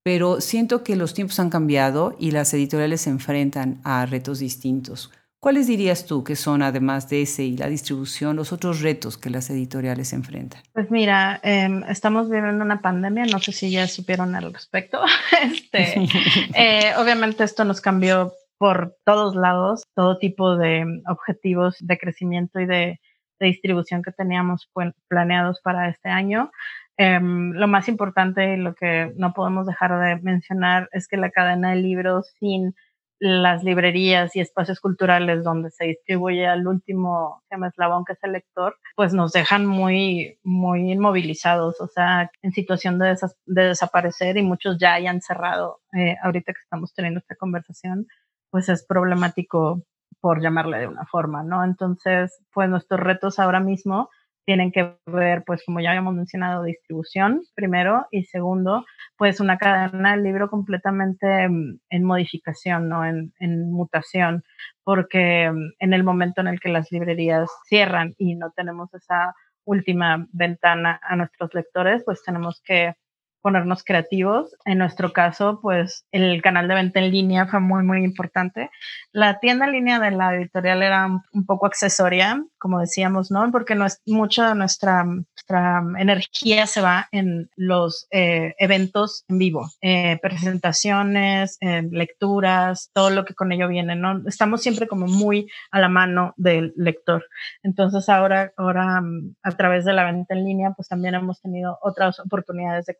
Pero 0.03 0.41
siento 0.41 0.83
que 0.83 0.97
los 0.97 1.13
tiempos 1.13 1.39
han 1.39 1.51
cambiado 1.51 2.17
y 2.19 2.31
las 2.31 2.55
editoriales 2.55 3.03
se 3.03 3.11
enfrentan 3.11 3.83
a 3.85 4.07
retos 4.07 4.39
distintos. 4.39 5.11
¿Cuáles 5.41 5.69
dirías 5.69 6.05
tú 6.05 6.25
que 6.25 6.35
son, 6.35 6.63
además 6.63 7.09
de 7.09 7.23
ese 7.23 7.45
y 7.45 7.57
la 7.57 7.69
distribución, 7.69 8.35
los 8.35 8.53
otros 8.53 8.81
retos 8.81 9.17
que 9.17 9.31
las 9.31 9.49
editoriales 9.51 10.13
enfrentan? 10.13 10.63
Pues 10.73 10.91
mira, 10.91 11.39
em, 11.45 11.85
estamos 11.89 12.29
viviendo 12.29 12.65
una 12.65 12.81
pandemia, 12.81 13.25
no 13.27 13.39
sé 13.39 13.53
si 13.53 13.71
ya 13.71 13.87
supieron 13.87 14.35
al 14.35 14.53
respecto. 14.53 15.01
este, 15.43 15.95
eh, 16.57 16.93
obviamente 16.99 17.45
esto 17.45 17.65
nos 17.65 17.81
cambió 17.81 18.33
por 18.59 18.97
todos 19.05 19.37
lados 19.37 19.85
todo 19.95 20.19
tipo 20.19 20.57
de 20.57 20.85
objetivos 21.09 21.77
de 21.79 21.99
crecimiento 21.99 22.59
y 22.61 22.67
de, 22.67 23.01
distribución 23.41 24.03
que 24.03 24.11
teníamos 24.11 24.69
planeados 25.07 25.61
para 25.63 25.89
este 25.89 26.09
año. 26.09 26.51
Em, 26.97 27.53
lo 27.53 27.69
más 27.69 27.89
importante 27.89 28.55
y 28.55 28.57
lo 28.57 28.75
que 28.75 29.13
no 29.17 29.33
podemos 29.33 29.65
dejar 29.65 29.97
de 30.01 30.21
mencionar 30.21 30.89
es 30.91 31.07
que 31.07 31.17
la 31.17 31.31
cadena 31.31 31.71
de 31.71 31.77
libros 31.77 32.35
sin 32.41 32.75
las 33.21 33.65
librerías 33.65 34.35
y 34.37 34.41
espacios 34.41 34.81
culturales 34.81 35.43
donde 35.43 35.71
se 35.71 35.87
distribuye 35.87 36.47
al 36.47 36.67
último 36.67 37.43
eslabón 37.51 38.05
que 38.05 38.13
es 38.13 38.23
el 38.23 38.33
lector, 38.33 38.77
pues 38.97 39.13
nos 39.13 39.33
dejan 39.33 39.67
muy, 39.67 40.39
muy 40.45 40.93
inmovilizados, 40.93 41.81
o 41.81 41.89
sea, 41.89 42.31
en 42.43 42.53
situación 42.53 42.99
de, 42.99 43.17
desaparecer 43.47 44.37
y 44.37 44.43
muchos 44.43 44.79
ya 44.79 44.95
hayan 44.95 45.21
cerrado 45.21 45.81
eh, 45.93 46.17
ahorita 46.23 46.53
que 46.53 46.61
estamos 46.63 46.95
teniendo 46.95 47.21
esta 47.21 47.35
conversación 47.35 48.07
pues 48.51 48.69
es 48.69 48.85
problemático 48.87 49.83
por 50.21 50.43
llamarle 50.43 50.79
de 50.79 50.89
una 50.89 51.05
forma, 51.07 51.43
¿no? 51.43 51.65
Entonces, 51.65 52.41
pues 52.53 52.69
nuestros 52.69 53.01
retos 53.01 53.39
ahora 53.39 53.61
mismo 53.61 54.11
tienen 54.49 54.73
que 54.73 54.97
ver, 55.05 55.45
pues 55.45 55.63
como 55.63 55.79
ya 55.81 55.91
habíamos 55.91 56.15
mencionado, 56.15 56.63
distribución 56.63 57.43
primero 57.55 58.07
y 58.11 58.25
segundo, 58.25 58.87
pues 59.19 59.41
una 59.41 59.59
cadena 59.59 60.13
del 60.13 60.23
libro 60.23 60.49
completamente 60.49 61.51
mm, 61.51 61.81
en 61.91 62.05
modificación, 62.05 62.89
¿no? 62.89 63.05
En, 63.05 63.35
en, 63.41 63.71
mutación, 63.71 64.43
porque 64.85 65.51
mm, 65.53 65.73
en 65.81 65.93
el 65.93 66.03
momento 66.03 66.41
en 66.41 66.47
el 66.47 66.61
que 66.61 66.71
las 66.71 66.91
librerías 66.91 67.51
cierran 67.67 68.15
y 68.17 68.37
no 68.37 68.51
tenemos 68.57 68.89
esa 68.95 69.35
última 69.67 70.27
ventana 70.33 70.99
a 71.03 71.15
nuestros 71.15 71.53
lectores, 71.53 72.03
pues 72.07 72.23
tenemos 72.23 72.63
que 72.65 72.95
ponernos 73.41 73.85
creativos. 73.85 74.57
En 74.65 74.79
nuestro 74.79 75.13
caso, 75.13 75.61
pues 75.63 76.05
el 76.13 76.43
canal 76.43 76.69
de 76.69 76.75
venta 76.75 77.01
en 77.01 77.11
línea 77.11 77.47
fue 77.47 77.61
muy, 77.61 77.83
muy 77.83 78.05
importante. 78.05 78.71
La 79.13 79.39
tienda 79.39 79.67
en 79.67 79.73
línea 79.73 79.99
de 79.99 80.11
la 80.11 80.35
editorial 80.35 80.83
era 80.83 81.07
un 81.07 81.47
poco 81.47 81.67
accesoria, 81.67 82.45
como 82.59 82.81
decíamos, 82.81 83.31
¿no? 83.31 83.51
Porque 83.51 83.75
no 83.75 83.87
es, 83.87 84.01
mucha 84.07 84.49
de 84.49 84.55
nuestra, 84.55 85.05
nuestra, 85.05 85.83
energía 85.99 86.67
se 86.67 86.81
va 86.81 87.09
en 87.13 87.49
los 87.57 88.07
eh, 88.11 88.55
eventos 88.59 89.25
en 89.29 89.39
vivo, 89.39 89.69
eh, 89.81 90.19
presentaciones, 90.21 91.57
eh, 91.61 91.83
lecturas, 91.91 92.91
todo 92.93 93.11
lo 93.11 93.25
que 93.25 93.35
con 93.35 93.53
ello 93.53 93.69
viene, 93.69 93.97
¿no? 93.97 94.23
Estamos 94.27 94.63
siempre 94.63 94.87
como 94.89 95.07
muy 95.07 95.49
a 95.71 95.81
la 95.81 95.89
mano 95.89 96.35
del 96.37 96.73
lector. 96.77 97.25
Entonces 97.63 98.09
ahora, 98.09 98.53
ahora 98.57 99.01
mm, 99.01 99.37
a 99.43 99.51
través 99.53 99.85
de 99.85 99.93
la 99.93 100.05
venta 100.05 100.35
en 100.35 100.45
línea, 100.45 100.73
pues 100.77 100.89
también 100.89 101.15
hemos 101.15 101.41
tenido 101.41 101.79
otras 101.83 102.21
oportunidades 102.21 102.87
de 102.87 102.95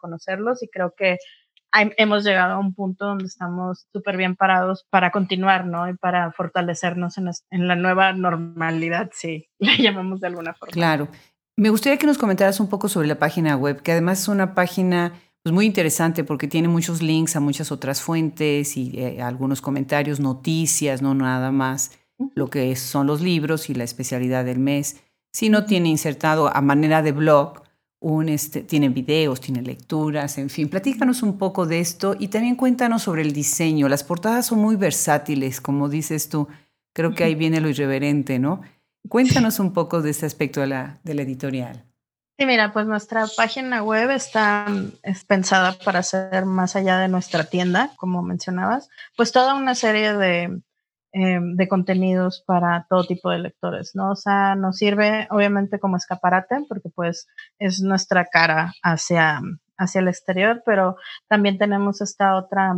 y 0.61 0.69
creo 0.69 0.95
que 0.97 1.19
hemos 1.97 2.25
llegado 2.25 2.55
a 2.55 2.59
un 2.59 2.75
punto 2.75 3.07
donde 3.07 3.27
estamos 3.27 3.87
súper 3.93 4.17
bien 4.17 4.37
parados 4.37 4.87
para 4.91 5.11
continuar, 5.11 5.67
¿no? 5.67 5.89
Y 5.89 5.95
para 5.97 6.33
fortalecernos 6.33 7.19
en, 7.19 7.31
en, 7.51 7.69
la 7.69 7.77
nueva 7.77 8.13
normalidad, 8.13 9.11
si 9.13 9.49
la 9.59 9.77
llamamos 9.77 10.21
de 10.21 10.29
alguna 10.29 10.55
forma. 10.55 10.73
Claro. 10.73 11.09
Me 11.57 11.71
gustaría 11.71 11.99
que 11.99 12.07
nos 12.07 12.19
comentaras 12.19 12.61
un 12.61 12.69
poco 12.69 12.89
sobre 12.89 13.09
la 13.09 13.19
página 13.19 13.57
web, 13.57 13.83
que 13.83 13.93
además 13.93 14.21
es 14.21 14.29
una 14.29 14.55
página 14.55 15.13
pues, 15.43 15.53
muy 15.53 15.67
interesante 15.67 16.25
porque 16.25 16.47
tiene 16.47 16.69
muchos 16.69 17.03
links 17.03 17.35
a 17.35 17.41
muchas 17.41 17.73
otras 17.73 18.01
fuentes 18.01 18.77
y 18.77 18.93
eh, 18.99 19.23
algunos 19.23 19.61
comentarios, 19.61 20.21
noticias, 20.21 21.03
no 21.03 21.15
nada 21.15 21.51
más 21.51 21.99
lo 22.35 22.49
que 22.49 22.75
son 22.77 23.07
los 23.07 23.21
libros 23.21 23.71
y 23.71 23.75
la 23.75 23.85
especialidad 23.85 24.45
del 24.45 24.59
mes, 24.59 25.03
sino 25.33 25.65
tiene 25.65 25.89
insertado 25.89 26.55
a 26.55 26.61
manera 26.61 27.03
de 27.03 27.13
blog 27.13 27.63
un, 28.01 28.29
este, 28.29 28.63
tiene 28.63 28.89
videos, 28.89 29.41
tiene 29.41 29.63
lecturas, 29.63 30.39
en 30.39 30.51
fin. 30.51 30.69
Platícanos 30.69 31.23
un 31.23 31.39
poco 31.39 31.67
de 31.67 31.81
esto 31.81 32.15
y 32.19 32.29
también 32.29 32.57
cuéntanos 32.57 33.03
sobre 33.03 33.23
el 33.23 33.33
diseño. 33.33 33.89
Las 33.89 34.05
portadas 34.05 34.47
son 34.47 34.61
muy 34.61 34.77
versátiles, 34.77 35.61
como 35.61 35.89
dices 35.89 36.29
tú. 36.29 36.49
Creo 36.93 37.15
que 37.15 37.25
ahí 37.25 37.35
viene 37.35 37.61
lo 37.61 37.69
irreverente, 37.69 38.39
¿no? 38.39 38.61
Cuéntanos 39.09 39.59
un 39.59 39.73
poco 39.73 40.03
de 40.03 40.11
este 40.11 40.27
aspecto 40.27 40.61
de 40.61 40.69
la, 40.69 41.01
de 41.03 41.15
la 41.15 41.23
editorial. 41.23 41.85
Sí, 42.39 42.47
mira, 42.47 42.73
pues 42.73 42.87
nuestra 42.87 43.27
página 43.37 43.83
web 43.83 44.11
está 44.11 44.67
es 45.03 45.25
pensada 45.25 45.77
para 45.85 46.05
ser 46.05 46.45
más 46.45 46.77
allá 46.77 46.99
de 46.99 47.09
nuestra 47.09 47.43
tienda, 47.45 47.91
como 47.97 48.23
mencionabas, 48.23 48.91
pues 49.17 49.33
toda 49.33 49.55
una 49.55 49.75
serie 49.75 50.13
de 50.13 50.61
Em, 51.13 51.57
de 51.57 51.69
contenidos 51.69 52.45
para 52.47 52.87
todo 52.87 53.07
tipo 53.07 53.31
de 53.31 53.39
lectores, 53.39 53.93
¿no? 53.95 54.11
O 54.11 54.15
sea, 54.15 54.55
nos 54.57 54.77
sirve 54.77 55.27
obviamente 55.31 55.81
como 55.81 55.97
escaparate 55.97 56.67
porque 56.69 56.91
pues 56.95 57.27
es 57.59 57.81
nuestra 57.81 58.27
cara 58.27 58.75
hacia, 58.83 59.41
hacia 59.79 60.01
el 60.03 60.09
exterior, 60.09 60.63
pero 60.67 60.97
también 61.27 61.57
tenemos 61.57 62.03
esta 62.03 62.37
otra, 62.37 62.77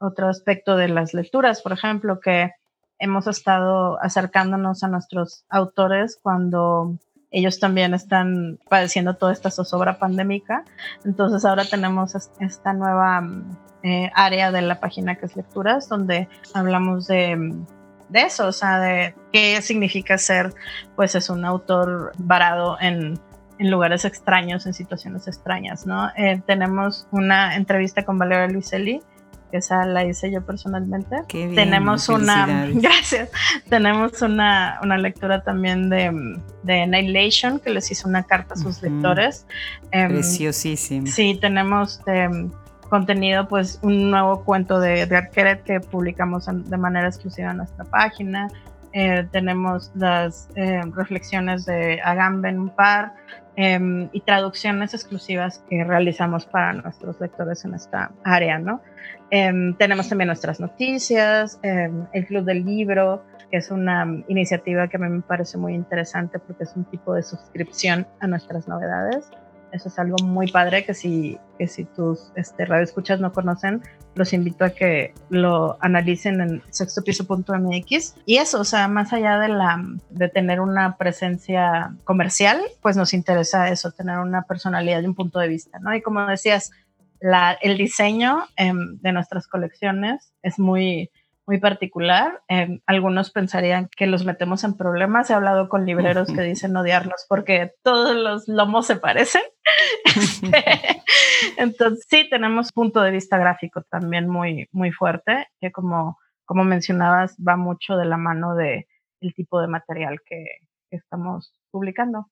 otro 0.00 0.26
aspecto 0.28 0.74
de 0.74 0.88
las 0.88 1.14
lecturas, 1.14 1.62
por 1.62 1.70
ejemplo, 1.70 2.18
que 2.18 2.50
hemos 2.98 3.28
estado 3.28 4.02
acercándonos 4.02 4.82
a 4.82 4.88
nuestros 4.88 5.44
autores 5.48 6.18
cuando 6.20 6.98
ellos 7.30 7.60
también 7.60 7.94
están 7.94 8.58
padeciendo 8.68 9.14
toda 9.14 9.32
esta 9.32 9.50
zozobra 9.50 9.98
pandémica. 9.98 10.64
Entonces 11.04 11.44
ahora 11.44 11.64
tenemos 11.64 12.14
esta 12.40 12.72
nueva 12.72 13.26
eh, 13.82 14.10
área 14.14 14.50
de 14.50 14.62
la 14.62 14.80
página 14.80 15.16
que 15.16 15.26
es 15.26 15.36
lecturas, 15.36 15.88
donde 15.88 16.28
hablamos 16.54 17.06
de, 17.06 17.54
de, 18.08 18.20
eso, 18.22 18.46
o 18.46 18.52
sea, 18.52 18.80
de 18.80 19.14
qué 19.32 19.60
significa 19.62 20.18
ser, 20.18 20.54
pues 20.96 21.14
es 21.14 21.28
un 21.30 21.44
autor 21.44 22.12
varado 22.18 22.78
en, 22.80 23.20
en 23.58 23.70
lugares 23.70 24.04
extraños, 24.04 24.66
en 24.66 24.74
situaciones 24.74 25.28
extrañas, 25.28 25.86
¿no? 25.86 26.08
Eh, 26.16 26.42
tenemos 26.46 27.06
una 27.10 27.56
entrevista 27.56 28.04
con 28.04 28.18
Valeria 28.18 28.48
Luiselli, 28.48 29.02
esa 29.52 29.84
la 29.86 30.04
hice 30.04 30.30
yo 30.30 30.44
personalmente. 30.44 31.16
tenemos 31.28 32.08
una, 32.08 32.68
gracias, 32.74 33.30
tenemos 33.68 34.20
una, 34.22 34.78
una 34.82 34.98
lectura 34.98 35.42
también 35.42 35.88
de, 35.88 36.38
de, 36.62 36.82
Annihilation, 36.82 37.60
que 37.60 37.70
les 37.70 37.90
hizo 37.90 38.08
una 38.08 38.22
carta 38.24 38.54
a 38.54 38.56
sus 38.56 38.82
lectores. 38.82 39.46
Em, 39.90 40.08
Preciosísimo. 40.08 41.06
Sí, 41.06 41.38
tenemos 41.40 42.00
em, 42.06 42.50
contenido, 42.88 43.48
pues 43.48 43.78
un 43.82 44.10
nuevo 44.10 44.44
cuento 44.44 44.80
de, 44.80 45.06
de 45.06 45.16
Arqueret 45.16 45.62
que 45.62 45.80
publicamos 45.80 46.46
de 46.46 46.76
manera 46.76 47.08
exclusiva 47.08 47.50
en 47.50 47.58
nuestra 47.58 47.84
página. 47.84 48.48
Eh, 48.92 49.26
tenemos 49.30 49.90
las 49.94 50.48
eh, 50.56 50.80
reflexiones 50.94 51.66
de 51.66 52.00
Agamben 52.02 52.58
un 52.58 52.70
par 52.70 53.14
em, 53.60 54.08
y 54.12 54.20
traducciones 54.20 54.94
exclusivas 54.94 55.64
que 55.68 55.82
realizamos 55.82 56.46
para 56.46 56.74
nuestros 56.74 57.20
lectores 57.20 57.64
en 57.64 57.74
esta 57.74 58.12
área, 58.22 58.60
¿no? 58.60 58.80
Em, 59.30 59.74
tenemos 59.74 60.08
también 60.08 60.28
nuestras 60.28 60.60
noticias, 60.60 61.58
em, 61.64 62.06
el 62.12 62.24
Club 62.26 62.44
del 62.44 62.64
Libro, 62.64 63.24
que 63.50 63.56
es 63.56 63.72
una 63.72 64.06
iniciativa 64.28 64.86
que 64.86 64.96
a 64.96 65.00
mí 65.00 65.08
me 65.08 65.22
parece 65.22 65.58
muy 65.58 65.74
interesante 65.74 66.38
porque 66.38 66.62
es 66.62 66.76
un 66.76 66.84
tipo 66.84 67.14
de 67.14 67.24
suscripción 67.24 68.06
a 68.20 68.28
nuestras 68.28 68.68
novedades. 68.68 69.28
Eso 69.72 69.88
es 69.88 69.98
algo 69.98 70.16
muy 70.24 70.50
padre 70.50 70.84
que 70.84 70.94
si, 70.94 71.38
que 71.58 71.66
si 71.66 71.84
tus 71.84 72.32
este, 72.36 72.64
radioescuchas 72.64 73.20
no 73.20 73.32
conocen, 73.32 73.82
los 74.14 74.32
invito 74.32 74.64
a 74.64 74.70
que 74.70 75.14
lo 75.30 75.76
analicen 75.80 76.40
en 76.40 76.62
sextopiso.mx. 76.70 78.14
Y 78.26 78.36
eso, 78.36 78.60
o 78.60 78.64
sea, 78.64 78.88
más 78.88 79.12
allá 79.12 79.38
de, 79.38 79.48
la, 79.48 79.84
de 80.10 80.28
tener 80.28 80.60
una 80.60 80.96
presencia 80.96 81.94
comercial, 82.04 82.60
pues 82.82 82.96
nos 82.96 83.14
interesa 83.14 83.68
eso, 83.68 83.92
tener 83.92 84.18
una 84.18 84.42
personalidad 84.42 85.02
y 85.02 85.06
un 85.06 85.14
punto 85.14 85.38
de 85.38 85.48
vista, 85.48 85.78
¿no? 85.78 85.94
Y 85.94 86.02
como 86.02 86.26
decías, 86.26 86.70
la, 87.20 87.52
el 87.60 87.76
diseño 87.76 88.44
em, 88.56 88.98
de 89.00 89.12
nuestras 89.12 89.46
colecciones 89.46 90.32
es 90.42 90.58
muy, 90.58 91.10
muy 91.48 91.58
particular. 91.58 92.42
Em, 92.46 92.80
algunos 92.86 93.30
pensarían 93.30 93.88
que 93.96 94.06
los 94.06 94.24
metemos 94.24 94.64
en 94.64 94.76
problemas. 94.76 95.30
He 95.30 95.34
hablado 95.34 95.70
con 95.70 95.86
libreros 95.86 96.28
que 96.30 96.42
dicen 96.42 96.76
odiarlos 96.76 97.24
porque 97.26 97.72
todos 97.82 98.14
los 98.14 98.46
lomos 98.46 98.86
se 98.86 98.96
parecen. 98.96 99.42
Este, 100.18 101.02
entonces, 101.56 102.06
sí, 102.08 102.28
tenemos 102.28 102.72
punto 102.72 103.00
de 103.02 103.10
vista 103.10 103.38
gráfico 103.38 103.82
también 103.90 104.28
muy, 104.28 104.68
muy 104.72 104.90
fuerte, 104.90 105.46
que 105.60 105.70
como, 105.70 106.18
como 106.44 106.64
mencionabas, 106.64 107.36
va 107.36 107.56
mucho 107.56 107.96
de 107.96 108.06
la 108.06 108.16
mano 108.16 108.54
de 108.54 108.88
el 109.20 109.34
tipo 109.34 109.60
de 109.60 109.68
material 109.68 110.20
que 110.26 110.44
estamos 110.90 111.52
publicando. 111.70 112.28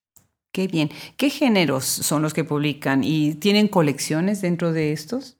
Qué 0.51 0.67
bien. 0.67 0.89
¿Qué 1.17 1.29
géneros 1.29 1.85
son 1.85 2.21
los 2.21 2.33
que 2.33 2.43
publican 2.43 3.03
y 3.03 3.35
tienen 3.35 3.67
colecciones 3.67 4.41
dentro 4.41 4.73
de 4.73 4.91
estos? 4.91 5.39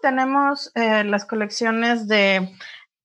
Tenemos 0.00 0.70
eh, 0.74 1.04
las 1.04 1.24
colecciones 1.24 2.08
de 2.08 2.48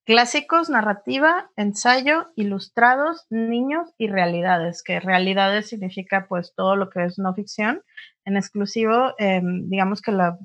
clásicos, 0.07 0.69
narrativa, 0.69 1.51
ensayo, 1.57 2.27
ilustrados, 2.37 3.25
niños 3.29 3.89
y 3.97 4.07
realidades, 4.07 4.81
que 4.81 5.01
realidades 5.01 5.67
significa 5.67 6.27
pues 6.29 6.53
todo 6.55 6.77
lo 6.77 6.89
que 6.89 7.03
es 7.03 7.19
no 7.19 7.33
ficción. 7.33 7.81
En 8.23 8.37
exclusivo, 8.37 9.13
em, 9.17 9.67
digamos 9.67 10.01
que 10.01 10.13
la, 10.13 10.39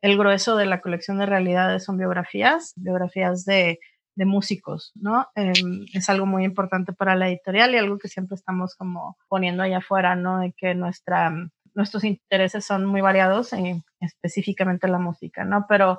el 0.00 0.16
grueso 0.16 0.54
de 0.56 0.66
la 0.66 0.80
colección 0.80 1.18
de 1.18 1.26
realidades 1.26 1.82
son 1.82 1.98
biografías, 1.98 2.74
biografías 2.76 3.44
de 3.44 3.80
músicos, 4.16 4.92
¿no? 4.94 5.26
Em, 5.34 5.86
es 5.92 6.08
algo 6.08 6.24
muy 6.24 6.44
importante 6.44 6.92
para 6.92 7.16
la 7.16 7.28
editorial 7.28 7.74
y 7.74 7.78
algo 7.78 7.98
que 7.98 8.06
siempre 8.06 8.36
estamos 8.36 8.76
como 8.76 9.16
poniendo 9.26 9.64
allá 9.64 9.78
afuera, 9.78 10.14
¿no? 10.14 10.38
De 10.38 10.52
que 10.56 10.76
nuestra, 10.76 11.32
nuestros 11.74 12.04
intereses 12.04 12.64
son 12.64 12.84
muy 12.84 13.00
variados, 13.00 13.52
en, 13.52 13.82
específicamente 13.98 14.86
la 14.86 14.98
música, 14.98 15.44
¿no? 15.44 15.66
Pero 15.68 15.98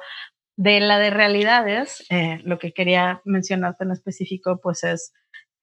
de 0.57 0.79
la 0.79 0.99
de 0.99 1.09
realidades, 1.09 2.05
eh, 2.09 2.39
lo 2.43 2.59
que 2.59 2.73
quería 2.73 3.21
mencionarte 3.25 3.83
en 3.83 3.91
específico, 3.91 4.59
pues 4.61 4.83
es 4.83 5.13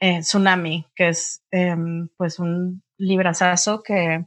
eh, 0.01 0.21
Tsunami, 0.21 0.87
que 0.95 1.09
es 1.09 1.45
em, 1.51 2.09
pues 2.17 2.39
un 2.39 2.83
librazazo 2.99 3.83
que, 3.83 4.27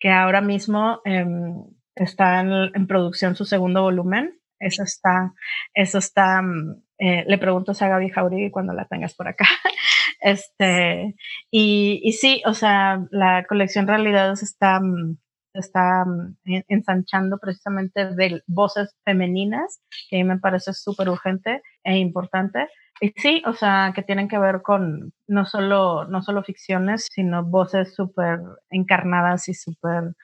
que 0.00 0.10
ahora 0.10 0.40
mismo 0.40 1.00
em, 1.04 1.64
está 1.94 2.40
en, 2.40 2.50
en 2.74 2.86
producción 2.86 3.36
su 3.36 3.44
segundo 3.44 3.82
volumen. 3.82 4.38
Eso 4.58 4.82
está, 4.84 5.34
eso 5.74 5.98
está 5.98 6.40
mm, 6.42 6.82
eh, 7.04 7.24
le 7.26 7.36
pregunto 7.36 7.72
a 7.72 7.88
Gaby 7.88 8.10
Jauregui 8.10 8.52
cuando 8.52 8.72
la 8.74 8.84
tengas 8.84 9.14
por 9.14 9.26
acá. 9.26 9.44
este, 10.20 11.16
y, 11.50 12.00
y, 12.04 12.12
sí, 12.12 12.42
o 12.46 12.54
sea, 12.54 13.04
la 13.10 13.44
colección 13.48 13.88
Realidades 13.88 14.44
está, 14.44 14.78
mm, 14.78 15.18
está 15.54 16.04
mm, 16.04 16.36
ensanchando 16.68 17.38
precisamente 17.38 18.14
de 18.14 18.42
voces 18.46 18.96
femeninas, 19.04 19.80
que 20.08 20.16
a 20.16 20.18
mí 20.20 20.24
me 20.24 20.38
parece 20.38 20.72
súper 20.72 21.08
urgente 21.08 21.62
e 21.84 21.98
importante. 21.98 22.68
Y 23.00 23.12
sí, 23.16 23.42
o 23.46 23.52
sea, 23.52 23.92
que 23.94 24.02
tienen 24.02 24.28
que 24.28 24.38
ver 24.38 24.62
con 24.62 25.12
no 25.26 25.44
solo, 25.46 26.04
no 26.06 26.22
solo 26.22 26.42
ficciones, 26.44 27.08
sino 27.10 27.44
voces 27.44 27.94
súper 27.94 28.40
encarnadas 28.70 29.48
y 29.48 29.54
súper 29.54 30.14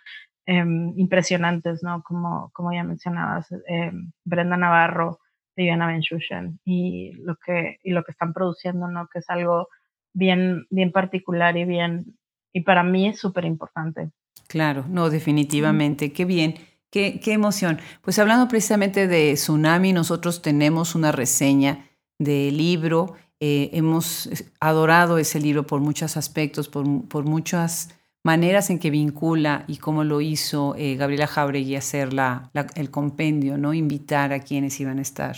em, 0.47 0.95
impresionantes, 0.97 1.83
¿no? 1.83 2.03
Como, 2.03 2.51
como 2.53 2.73
ya 2.73 2.85
mencionabas, 2.85 3.49
em, 3.69 4.13
Brenda 4.25 4.57
Navarro, 4.57 5.19
Viviana 5.57 5.89
Benchushen 5.89 6.61
y 6.65 7.13
lo 7.25 7.37
que 7.37 7.79
y 7.83 7.91
lo 7.91 8.05
que 8.05 8.13
están 8.13 8.33
produciendo, 8.33 8.89
¿no? 8.89 9.09
Que 9.13 9.19
es 9.21 9.29
algo 9.29 9.69
bien 10.15 10.67
bien 10.71 10.93
particular 10.93 11.57
y 11.57 11.65
bien 11.65 12.17
y 12.53 12.63
para 12.63 12.83
mí 12.85 13.09
es 13.09 13.19
súper 13.19 13.45
importante. 13.45 14.11
Claro, 14.47 14.85
no, 14.89 15.11
definitivamente, 15.11 16.13
qué 16.13 16.25
bien. 16.25 16.55
Qué, 16.91 17.21
qué, 17.21 17.33
emoción. 17.35 17.81
Pues 18.01 18.19
hablando 18.19 18.49
precisamente 18.49 19.07
de 19.09 19.35
Tsunami, 19.35 19.93
nosotros 19.93 20.41
tenemos 20.41 20.95
una 20.95 21.13
reseña 21.13 21.87
del 22.19 22.57
libro. 22.57 23.15
Eh, 23.41 23.71
hemos 23.75 24.31
adorado 24.59 25.19
ese 25.19 25.39
libro 25.39 25.67
por 25.67 25.81
muchos 25.81 26.17
aspectos, 26.17 26.69
por, 26.69 27.07
por, 27.09 27.25
muchas 27.25 27.91
maneras 28.25 28.71
en 28.71 28.79
que 28.79 28.91
vincula 28.91 29.65
y 29.69 29.77
cómo 29.77 30.03
lo 30.03 30.21
hizo 30.21 30.75
eh, 30.77 30.97
Gabriela 30.97 31.27
Jauregui 31.27 31.77
hacer 31.77 32.13
la, 32.13 32.51
el 32.75 32.91
compendio, 32.91 33.57
¿no? 33.57 33.75
invitar 33.75 34.33
a 34.33 34.41
quienes 34.41 34.81
iban 34.81 34.99
a 34.99 35.03
estar 35.03 35.37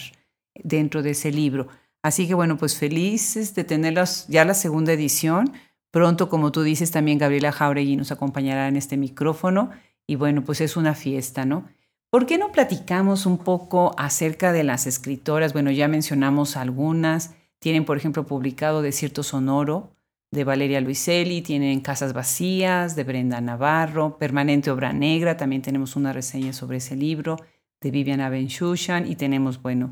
dentro 0.55 1.03
de 1.03 1.11
ese 1.11 1.31
libro. 1.31 1.69
Así 2.03 2.27
que 2.27 2.35
bueno, 2.35 2.57
pues 2.57 2.77
felices 2.77 3.55
de 3.55 3.65
tenerlos 3.65 4.27
ya 4.29 4.45
la 4.45 4.55
segunda 4.55 4.93
edición. 4.93 5.53
Pronto, 5.91 6.29
como 6.29 6.53
tú 6.53 6.63
dices, 6.63 6.91
también 6.91 7.19
Gabriela 7.19 7.53
Jauregui 7.53 7.97
nos 7.97 8.13
acompañará 8.13 8.69
en 8.69 8.77
este 8.77 8.97
micrófono 8.97 9.71
y 10.07 10.15
bueno, 10.17 10.43
pues 10.45 10.61
es 10.61 10.77
una 10.77 10.95
fiesta, 10.95 11.45
¿no? 11.45 11.67
¿Por 12.11 12.27
qué 12.27 12.39
no 12.39 12.51
platicamos 12.51 13.27
un 13.27 13.39
poco 13.39 13.95
acerca 13.97 14.53
de 14.53 14.65
las 14.65 14.87
escritoras? 14.87 15.53
Bueno, 15.53 15.71
ya 15.71 15.87
mencionamos 15.87 16.57
algunas. 16.57 17.35
Tienen, 17.61 17.85
por 17.85 17.97
ejemplo, 17.97 18.27
publicado 18.27 18.83
Desierto 18.83 19.23
Sonoro, 19.23 19.93
de 20.33 20.45
Valeria 20.45 20.81
Luiselli, 20.81 21.43
tienen 21.43 21.81
Casas 21.81 22.13
Vacías 22.13 22.97
de 22.97 23.05
Brenda 23.05 23.41
Navarro, 23.41 24.17
Permanente 24.19 24.71
Obra 24.71 24.93
Negra, 24.93 25.37
también 25.37 25.63
tenemos 25.63 25.97
una 25.97 26.13
reseña 26.13 26.53
sobre 26.53 26.79
ese 26.79 26.95
libro 26.97 27.37
de 27.81 27.91
Viviana 27.91 28.29
Benchushan 28.29 29.11
y 29.11 29.17
tenemos, 29.17 29.61
bueno, 29.61 29.91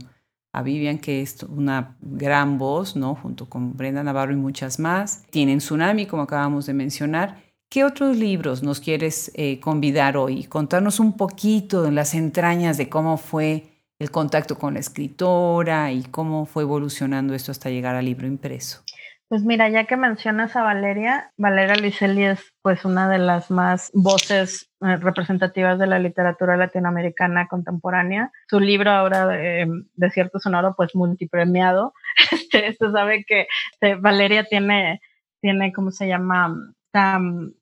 a 0.59 0.63
Vivian, 0.63 0.99
que 0.99 1.23
es 1.23 1.41
una 1.45 1.97
gran 2.01 2.59
voz, 2.59 2.97
¿no? 2.97 3.15
Junto 3.15 3.49
con 3.49 3.77
Brenda 3.77 4.03
Navarro 4.03 4.33
y 4.33 4.37
muchas 4.37 4.81
más. 4.81 5.23
Tienen 5.31 5.59
Tsunami, 5.59 6.07
como 6.07 6.23
acabamos 6.25 6.67
de 6.67 6.75
mencionar. 6.75 7.45
¿Qué 7.71 7.85
otros 7.85 8.17
libros 8.17 8.65
nos 8.65 8.81
quieres 8.81 9.31
eh, 9.35 9.61
convidar 9.61 10.17
hoy? 10.17 10.45
Contarnos 10.45 10.99
un 10.99 11.17
poquito 11.17 11.87
en 11.87 11.95
las 11.95 12.13
entrañas 12.15 12.77
de 12.77 12.89
cómo 12.89 13.19
fue 13.19 13.85
el 14.01 14.11
contacto 14.11 14.59
con 14.59 14.75
la 14.75 14.81
escritora 14.81 15.93
y 15.93 16.03
cómo 16.03 16.45
fue 16.45 16.65
evolucionando 16.65 17.35
esto 17.35 17.53
hasta 17.53 17.71
llegar 17.71 17.95
al 17.95 18.07
libro 18.07 18.27
impreso. 18.27 18.83
Pues 19.29 19.45
mira, 19.45 19.69
ya 19.69 19.85
que 19.85 19.99
mencionas 19.99 20.57
a 20.57 20.63
Valeria, 20.63 21.33
Valeria 21.37 21.75
Licelli 21.75 22.25
es 22.25 22.55
pues 22.63 22.87
una 22.87 23.11
de 23.11 23.19
las 23.19 23.51
más 23.51 23.91
voces 23.93 24.71
eh, 24.81 24.97
representativas 24.97 25.79
de 25.79 25.87
la 25.87 25.99
literatura 25.99 26.57
latinoamericana 26.57 27.47
contemporánea. 27.47 28.33
Su 28.49 28.59
libro 28.59 28.91
ahora 28.91 29.27
de 29.27 29.61
em, 29.61 29.85
Desierto 29.95 30.39
Sonoro 30.41 30.75
pues 30.77 30.95
multipremiado. 30.95 31.93
Este, 32.33 32.69
esto 32.69 32.91
sabe 32.91 33.25
que 33.27 33.47
este, 33.73 33.97
Valeria 33.97 34.45
tiene, 34.45 35.03
tiene, 35.43 35.75
¿cómo 35.75 35.91
se 35.91 36.09
llama? 36.09 36.57
Esta 36.87 37.21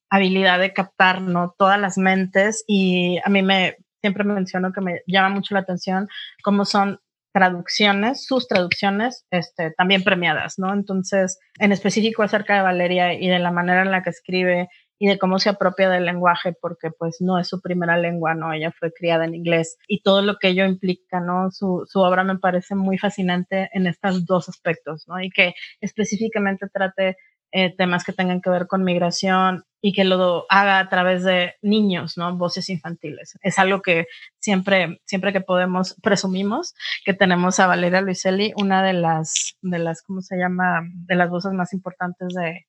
habilidad 0.09 0.61
de 0.61 0.73
captar, 0.73 1.21
¿no? 1.21 1.57
Todas 1.59 1.81
las 1.81 1.99
mentes 1.99 2.63
y 2.69 3.19
a 3.25 3.29
mí 3.29 3.43
me, 3.43 3.77
siempre 4.01 4.23
me 4.23 4.35
menciono 4.35 4.73
que 4.73 4.81
me 4.81 5.03
llama 5.09 5.31
mucho 5.31 5.55
la 5.55 5.61
atención 5.61 6.09
cómo 6.45 6.65
son 6.65 7.01
traducciones, 7.37 8.25
sus 8.25 8.49
traducciones, 8.49 9.27
este, 9.31 9.71
también 9.77 10.03
premiadas, 10.03 10.55
¿no? 10.57 10.73
Entonces, 10.73 11.39
en 11.59 11.71
específico 11.71 12.23
acerca 12.23 12.57
de 12.57 12.63
Valeria 12.63 13.13
y 13.13 13.29
de 13.29 13.39
la 13.39 13.51
manera 13.51 13.83
en 13.83 13.91
la 13.91 14.03
que 14.03 14.09
escribe 14.09 14.69
y 14.99 15.07
de 15.07 15.19
cómo 15.19 15.39
se 15.39 15.51
apropia 15.51 15.91
del 15.91 16.07
lenguaje, 16.07 16.55
porque 16.59 16.89
pues 16.99 17.19
no 17.21 17.39
es 17.39 17.47
su 17.47 17.61
primera 17.61 17.99
lengua, 17.99 18.35
¿no? 18.35 18.55
Ella 18.55 18.73
fue 18.73 18.91
criada 18.91 19.27
en 19.27 19.35
inglés 19.35 19.77
y 19.87 20.01
todo 20.01 20.23
lo 20.23 20.37
que 20.39 20.49
ello 20.49 20.65
implica, 20.65 21.21
¿no? 21.21 21.51
Su, 21.51 21.85
su 21.87 22.01
obra 22.01 22.25
me 22.25 22.39
parece 22.39 22.75
muy 22.75 22.97
fascinante 22.97 23.69
en 23.75 23.87
estos 23.87 24.25
dos 24.25 24.49
aspectos, 24.49 25.05
¿no? 25.07 25.21
Y 25.21 25.29
que 25.29 25.53
específicamente 25.83 26.69
trate 26.73 27.19
eh, 27.59 27.75
temas 27.75 28.05
que 28.05 28.13
tengan 28.13 28.43
que 28.43 28.51
ver 28.51 28.67
con 28.67 28.85
migración 28.85 29.65
y 29.81 29.95
que 29.95 30.05
lo 30.05 30.45
haga 30.51 30.79
a 30.79 30.91
través 30.91 31.25
de 31.25 31.55
niños, 31.63 32.19
¿no? 32.19 32.37
Voces 32.37 32.69
infantiles. 32.69 33.39
Es 33.41 33.59
algo 33.59 33.81
que 33.81 34.09
siempre, 34.39 35.01
siempre 35.07 35.33
que 35.33 35.41
podemos, 35.41 35.97
presumimos 36.03 36.75
que 37.07 37.15
tenemos 37.15 37.59
a 37.59 37.67
Valeria 37.67 38.03
Luiselli, 38.03 38.53
una 38.59 38.83
de 38.83 38.93
las, 38.93 39.57
de 39.63 39.79
las, 39.79 40.03
¿cómo 40.03 40.21
se 40.21 40.37
llama? 40.37 40.83
De 41.07 41.15
las 41.15 41.31
voces 41.31 41.55
más 41.55 41.73
importantes 41.73 42.29
de 42.35 42.67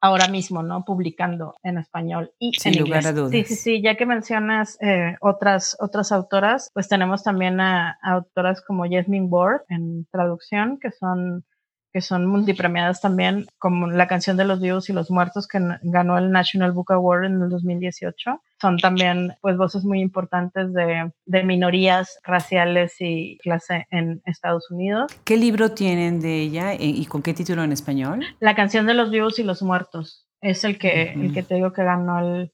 ahora 0.00 0.28
mismo, 0.28 0.62
¿no? 0.62 0.84
Publicando 0.84 1.56
en 1.64 1.78
español 1.78 2.30
y 2.38 2.52
Sin 2.52 2.74
en 2.74 2.80
lugar 2.84 3.00
inglés. 3.00 3.06
a 3.06 3.12
dudas. 3.14 3.30
Sí, 3.32 3.42
sí, 3.42 3.56
sí, 3.56 3.82
ya 3.82 3.96
que 3.96 4.06
mencionas 4.06 4.78
eh, 4.80 5.16
otras, 5.20 5.76
otras 5.80 6.12
autoras, 6.12 6.70
pues 6.74 6.86
tenemos 6.86 7.24
también 7.24 7.60
a, 7.60 7.98
a 8.00 8.12
autoras 8.12 8.62
como 8.62 8.84
Jasmine 8.88 9.26
Ward 9.26 9.62
en 9.68 10.06
traducción, 10.12 10.78
que 10.78 10.92
son 10.92 11.44
que 11.92 12.00
son 12.00 12.26
multipremiadas 12.26 13.00
también, 13.00 13.46
como 13.58 13.86
la 13.86 14.08
canción 14.08 14.36
de 14.36 14.44
los 14.44 14.60
vivos 14.60 14.88
y 14.88 14.92
los 14.92 15.10
muertos 15.10 15.46
que 15.46 15.60
ganó 15.82 16.16
el 16.18 16.30
National 16.30 16.72
Book 16.72 16.92
Award 16.92 17.24
en 17.24 17.42
el 17.42 17.50
2018. 17.50 18.40
Son 18.60 18.78
también 18.78 19.34
pues 19.40 19.56
voces 19.56 19.84
muy 19.84 20.00
importantes 20.00 20.72
de, 20.72 21.12
de 21.26 21.42
minorías 21.42 22.18
raciales 22.24 22.94
y 23.00 23.38
clase 23.42 23.86
en 23.90 24.22
Estados 24.24 24.70
Unidos. 24.70 25.12
¿Qué 25.24 25.36
libro 25.36 25.72
tienen 25.72 26.20
de 26.20 26.40
ella 26.40 26.72
e, 26.72 26.86
y 26.86 27.04
con 27.06 27.22
qué 27.22 27.34
título 27.34 27.62
en 27.62 27.72
español? 27.72 28.24
La 28.40 28.54
canción 28.54 28.86
de 28.86 28.94
los 28.94 29.10
vivos 29.10 29.38
y 29.38 29.42
los 29.42 29.62
muertos 29.62 30.26
es 30.40 30.64
el 30.64 30.78
que, 30.78 31.12
uh 31.14 31.18
-huh. 31.18 31.24
el 31.26 31.34
que 31.34 31.42
te 31.42 31.54
digo 31.56 31.72
que 31.72 31.84
ganó 31.84 32.18
el, 32.20 32.52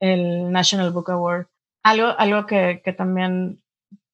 el 0.00 0.50
National 0.50 0.90
Book 0.90 1.10
Award. 1.10 1.46
Algo, 1.84 2.14
algo 2.18 2.46
que, 2.46 2.82
que 2.84 2.92
también 2.92 3.62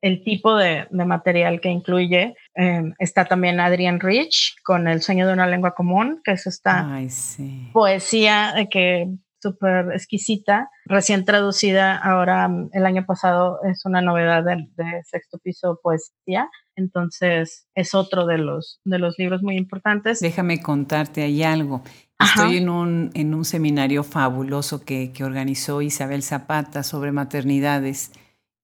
el 0.01 0.23
tipo 0.23 0.57
de, 0.57 0.87
de, 0.91 1.05
material 1.05 1.61
que 1.61 1.71
incluye. 1.71 2.37
Eh, 2.61 2.83
está 2.99 3.25
también 3.25 3.61
Adrian 3.61 4.01
Rich 4.01 4.57
con 4.65 4.89
El 4.89 5.01
sueño 5.01 5.29
de 5.29 5.33
una 5.33 5.47
lengua 5.47 5.77
común, 5.77 6.21
que 6.25 6.33
es 6.33 6.45
esta 6.49 6.93
Ay, 6.93 7.09
sí. 7.09 7.71
poesía 7.73 8.53
de 8.57 8.69
que 8.69 9.07
súper 9.41 9.93
exquisita, 9.93 10.69
recién 10.85 11.25
traducida 11.25 11.97
ahora 11.97 12.51
el 12.73 12.85
año 12.85 13.07
pasado, 13.07 13.61
es 13.63 13.85
una 13.85 14.01
novedad 14.01 14.43
de, 14.43 14.69
de, 14.77 15.05
sexto 15.05 15.39
piso 15.39 15.79
poesía. 15.81 16.51
Entonces 16.75 17.69
es 17.77 17.95
otro 17.95 18.27
de 18.27 18.39
los, 18.39 18.81
de 18.85 18.99
los 18.99 19.15
libros 19.19 19.41
muy 19.43 19.57
importantes. 19.57 20.19
Déjame 20.19 20.61
contarte 20.61 21.23
ahí 21.23 21.45
algo. 21.45 21.83
Ajá. 22.19 22.43
Estoy 22.43 22.59
en 22.59 22.69
un, 22.69 23.11
en 23.15 23.35
un 23.35 23.45
seminario 23.45 24.03
fabuloso 24.03 24.85
que, 24.85 25.13
que 25.13 25.23
organizó 25.23 25.81
Isabel 25.81 26.25
Zapata 26.25 26.83
sobre 26.83 27.13
maternidades 27.13 28.11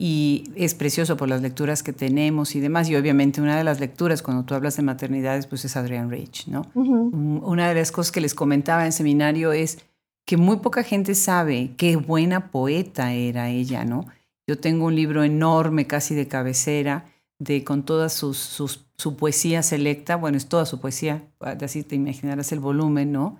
y 0.06 0.50
es 0.54 0.74
precioso 0.74 1.16
por 1.16 1.30
las 1.30 1.40
lecturas 1.40 1.82
que 1.82 1.94
tenemos 1.94 2.54
y 2.54 2.60
demás. 2.60 2.90
Y 2.90 2.94
obviamente 2.94 3.40
una 3.40 3.56
de 3.56 3.64
las 3.64 3.80
lecturas 3.80 4.20
cuando 4.20 4.44
tú 4.44 4.54
hablas 4.54 4.76
de 4.76 4.82
maternidades, 4.82 5.46
pues 5.46 5.64
es 5.64 5.78
Adrienne 5.78 6.10
Rich, 6.10 6.48
¿no? 6.48 6.66
Uh 6.74 6.84
-huh. 6.84 7.40
Una 7.42 7.70
de 7.70 7.74
las 7.74 7.90
cosas 7.90 8.12
que 8.12 8.20
les 8.20 8.34
comentaba 8.34 8.84
en 8.84 8.92
seminario 8.92 9.54
es 9.54 9.78
que 10.26 10.36
muy 10.36 10.58
poca 10.58 10.82
gente 10.82 11.14
sabe 11.14 11.70
qué 11.78 11.96
buena 11.96 12.50
poeta 12.50 13.14
era 13.14 13.48
ella, 13.48 13.86
¿no? 13.86 14.04
Yo 14.46 14.58
tengo 14.58 14.84
un 14.84 14.94
libro 14.94 15.24
enorme, 15.24 15.86
casi 15.86 16.14
de 16.14 16.28
cabecera, 16.28 17.06
de 17.38 17.64
con 17.64 17.82
toda 17.86 18.10
sus, 18.10 18.36
sus, 18.36 18.84
su 18.98 19.16
poesía 19.16 19.62
selecta, 19.62 20.16
bueno, 20.16 20.36
es 20.36 20.48
toda 20.48 20.66
su 20.66 20.80
poesía, 20.80 21.22
así 21.40 21.82
te 21.82 21.96
imaginarás 21.96 22.52
el 22.52 22.60
volumen, 22.60 23.10
¿no? 23.10 23.38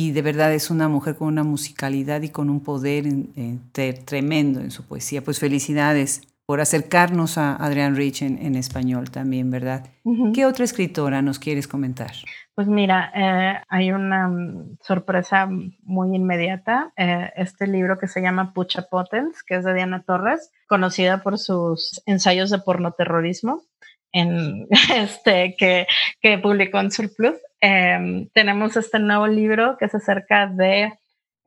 Y 0.00 0.12
de 0.12 0.22
verdad 0.22 0.54
es 0.54 0.70
una 0.70 0.88
mujer 0.88 1.16
con 1.16 1.28
una 1.28 1.44
musicalidad 1.44 2.22
y 2.22 2.30
con 2.30 2.48
un 2.48 2.60
poder 2.60 3.04
eh, 3.36 3.92
tremendo 4.06 4.60
en 4.60 4.70
su 4.70 4.86
poesía. 4.86 5.22
Pues 5.22 5.38
felicidades 5.38 6.22
por 6.46 6.62
acercarnos 6.62 7.36
a 7.36 7.54
Adrián 7.56 7.94
Rich 7.96 8.22
en, 8.22 8.38
en 8.38 8.54
español 8.54 9.10
también, 9.10 9.50
¿verdad? 9.50 9.88
Uh 10.04 10.14
-huh. 10.14 10.32
¿Qué 10.32 10.46
otra 10.46 10.64
escritora 10.64 11.20
nos 11.20 11.38
quieres 11.38 11.68
comentar? 11.68 12.12
Pues 12.54 12.66
mira, 12.66 13.12
eh, 13.14 13.62
hay 13.68 13.92
una 13.92 14.28
um, 14.28 14.76
sorpresa 14.80 15.46
muy 15.82 16.16
inmediata. 16.16 16.94
Eh, 16.96 17.30
este 17.36 17.66
libro 17.66 17.98
que 17.98 18.08
se 18.08 18.22
llama 18.22 18.54
Pucha 18.54 18.88
Potens, 18.90 19.42
que 19.42 19.56
es 19.56 19.64
de 19.66 19.74
Diana 19.74 20.02
Torres, 20.02 20.50
conocida 20.66 21.22
por 21.22 21.38
sus 21.38 22.02
ensayos 22.06 22.48
de 22.48 22.58
pornoterrorismo. 22.58 23.64
En 24.12 24.66
este 24.96 25.54
que, 25.58 25.86
que 26.22 26.38
publicó 26.38 26.80
en 26.80 26.90
Surplus. 26.90 27.36
Eh, 27.60 28.28
tenemos 28.32 28.76
este 28.76 28.98
nuevo 28.98 29.26
libro 29.26 29.76
que 29.78 29.86
es 29.86 29.94
acerca 29.94 30.46
de 30.46 30.92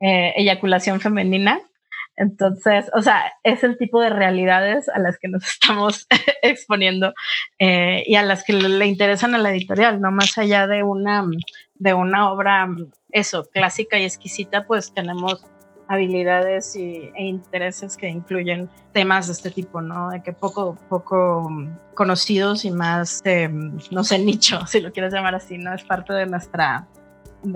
eh, 0.00 0.32
eyaculación 0.36 1.00
femenina. 1.00 1.60
Entonces, 2.16 2.90
o 2.94 3.02
sea, 3.02 3.32
es 3.42 3.64
el 3.64 3.76
tipo 3.76 4.00
de 4.00 4.10
realidades 4.10 4.88
a 4.88 4.98
las 4.98 5.18
que 5.18 5.28
nos 5.28 5.44
estamos 5.48 6.06
exponiendo 6.42 7.12
eh, 7.58 8.04
y 8.06 8.14
a 8.14 8.22
las 8.22 8.44
que 8.44 8.52
le 8.52 8.86
interesan 8.86 9.34
a 9.34 9.38
la 9.38 9.50
editorial, 9.50 10.00
no 10.00 10.10
más 10.12 10.38
allá 10.38 10.66
de 10.66 10.82
una, 10.82 11.24
de 11.74 11.94
una 11.94 12.30
obra, 12.30 12.68
eso, 13.10 13.48
clásica 13.52 13.98
y 13.98 14.04
exquisita, 14.04 14.66
pues 14.66 14.92
tenemos 14.94 15.44
habilidades 15.88 16.76
y, 16.76 17.10
e 17.14 17.24
intereses 17.24 17.96
que 17.96 18.08
incluyen 18.08 18.68
temas 18.92 19.26
de 19.26 19.32
este 19.32 19.50
tipo, 19.50 19.80
¿no? 19.80 20.10
De 20.10 20.22
que 20.22 20.32
poco, 20.32 20.76
poco 20.88 21.50
conocidos 21.94 22.64
y 22.64 22.70
más, 22.70 23.20
eh, 23.24 23.48
no 23.48 24.04
sé, 24.04 24.18
nicho, 24.18 24.66
si 24.66 24.80
lo 24.80 24.92
quieres 24.92 25.12
llamar 25.12 25.34
así, 25.34 25.58
¿no? 25.58 25.74
Es 25.74 25.84
parte 25.84 26.12
de 26.12 26.26
nuestra, 26.26 26.86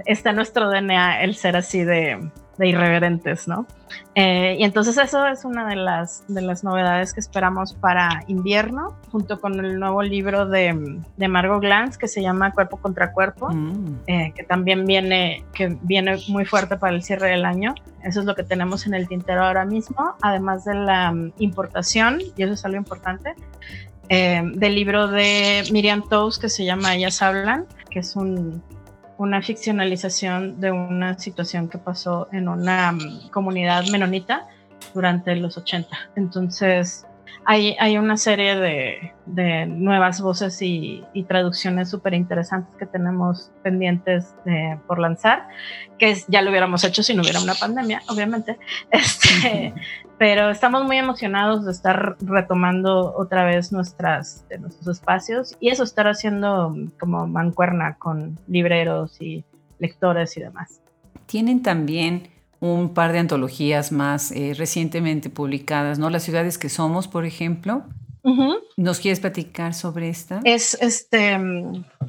está 0.06 0.30
en 0.30 0.36
nuestro 0.36 0.68
DNA 0.70 1.22
el 1.22 1.34
ser 1.34 1.56
así 1.56 1.84
de, 1.84 2.30
de 2.58 2.68
irreverentes, 2.68 3.48
¿no? 3.48 3.66
Eh, 4.14 4.56
y 4.58 4.64
entonces 4.64 4.98
eso 4.98 5.26
es 5.26 5.44
una 5.44 5.66
de 5.68 5.76
las, 5.76 6.24
de 6.28 6.42
las 6.42 6.64
novedades 6.64 7.12
que 7.12 7.20
esperamos 7.20 7.74
para 7.74 8.24
invierno, 8.26 8.96
junto 9.10 9.40
con 9.40 9.64
el 9.64 9.78
nuevo 9.78 10.02
libro 10.02 10.46
de, 10.46 11.00
de 11.16 11.28
Margot 11.28 11.60
Glantz 11.60 11.96
que 11.96 12.08
se 12.08 12.20
llama 12.20 12.52
Cuerpo 12.52 12.78
contra 12.78 13.12
Cuerpo, 13.12 13.48
mm. 13.48 14.00
eh, 14.08 14.32
que 14.34 14.42
también 14.42 14.84
viene, 14.84 15.44
que 15.54 15.78
viene 15.82 16.18
muy 16.28 16.44
fuerte 16.44 16.76
para 16.76 16.94
el 16.94 17.02
cierre 17.02 17.30
del 17.30 17.44
año. 17.44 17.74
Eso 18.02 18.20
es 18.20 18.26
lo 18.26 18.34
que 18.34 18.42
tenemos 18.42 18.86
en 18.86 18.94
el 18.94 19.08
tintero 19.08 19.44
ahora 19.44 19.64
mismo, 19.64 20.14
además 20.20 20.64
de 20.64 20.74
la 20.74 21.10
um, 21.12 21.30
importación, 21.38 22.20
y 22.36 22.42
eso 22.42 22.54
es 22.54 22.64
algo 22.64 22.76
importante, 22.76 23.34
eh, 24.08 24.42
del 24.54 24.74
libro 24.74 25.08
de 25.08 25.64
Miriam 25.70 26.02
Toews 26.08 26.38
que 26.38 26.48
se 26.48 26.64
llama 26.64 26.94
Ellas 26.94 27.20
Hablan, 27.22 27.66
que 27.90 28.00
es 28.00 28.16
un 28.16 28.62
una 29.18 29.42
ficcionalización 29.42 30.60
de 30.60 30.70
una 30.72 31.18
situación 31.18 31.68
que 31.68 31.76
pasó 31.76 32.28
en 32.32 32.48
una 32.48 32.92
um, 32.92 33.28
comunidad 33.30 33.84
menonita 33.88 34.48
durante 34.94 35.34
los 35.36 35.58
80. 35.58 35.88
Entonces, 36.16 37.04
hay, 37.44 37.76
hay 37.80 37.98
una 37.98 38.16
serie 38.16 38.56
de, 38.56 39.12
de 39.26 39.66
nuevas 39.66 40.20
voces 40.20 40.62
y, 40.62 41.04
y 41.12 41.24
traducciones 41.24 41.90
súper 41.90 42.14
interesantes 42.14 42.74
que 42.76 42.86
tenemos 42.86 43.50
pendientes 43.62 44.34
por 44.86 44.98
lanzar, 44.98 45.48
que 45.98 46.16
ya 46.28 46.42
lo 46.42 46.50
hubiéramos 46.50 46.84
hecho 46.84 47.02
si 47.02 47.14
no 47.14 47.22
hubiera 47.22 47.40
una 47.40 47.54
pandemia, 47.54 48.02
obviamente. 48.08 48.58
Este, 48.90 49.74
pero 50.18 50.50
estamos 50.50 50.84
muy 50.84 50.96
emocionados 50.98 51.64
de 51.64 51.72
estar 51.72 52.16
retomando 52.20 53.14
otra 53.16 53.44
vez 53.44 53.72
nuestras, 53.72 54.44
nuestros 54.58 54.88
espacios 54.88 55.56
y 55.60 55.70
eso, 55.70 55.84
estar 55.84 56.08
haciendo 56.08 56.74
como 56.98 57.26
mancuerna 57.26 57.96
con 57.98 58.38
libreros 58.48 59.20
y 59.20 59.44
lectores 59.78 60.36
y 60.36 60.40
demás. 60.40 60.80
Tienen 61.26 61.62
también 61.62 62.28
un 62.60 62.94
par 62.94 63.12
de 63.12 63.20
antologías 63.20 63.92
más 63.92 64.32
eh, 64.32 64.54
recientemente 64.56 65.30
publicadas, 65.30 65.98
¿no? 65.98 66.10
Las 66.10 66.24
ciudades 66.24 66.58
que 66.58 66.68
somos, 66.68 67.06
por 67.06 67.24
ejemplo. 67.24 67.84
Uh 68.28 68.36
-huh. 68.36 68.62
¿Nos 68.76 69.00
quieres 69.00 69.20
platicar 69.20 69.72
sobre 69.72 70.10
esta? 70.10 70.40
Es, 70.44 70.74
este, 70.82 71.38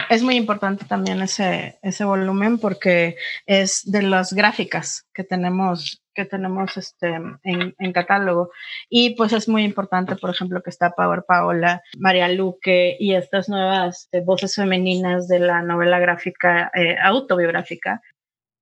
es 0.10 0.22
muy 0.22 0.36
importante 0.36 0.84
también 0.84 1.22
ese, 1.22 1.80
ese 1.82 2.04
volumen 2.04 2.58
porque 2.58 3.16
es 3.46 3.90
de 3.90 4.02
las 4.02 4.34
gráficas 4.34 5.08
que 5.14 5.24
tenemos 5.24 6.02
que 6.14 6.26
tenemos 6.26 6.76
este, 6.76 7.14
en, 7.44 7.74
en, 7.80 7.94
catálogo. 7.94 8.52
Y 8.90 9.16
pues 9.16 9.32
es 9.32 9.48
muy 9.48 9.64
importante, 9.64 10.18
por 10.18 10.30
ejemplo, 10.30 10.62
que 10.62 10.70
está 10.70 10.92
Power 10.92 11.24
Paola, 11.26 11.82
María 11.98 12.28
Luque 12.28 12.98
y 13.00 13.14
estas 13.14 13.48
nuevas 13.48 14.10
eh, 14.12 14.20
voces 14.20 14.54
femeninas 14.56 15.30
de 15.30 15.40
la 15.40 15.62
novela 15.62 15.98
gráfica 16.00 16.72
eh, 16.76 16.98
autobiográfica 17.02 18.02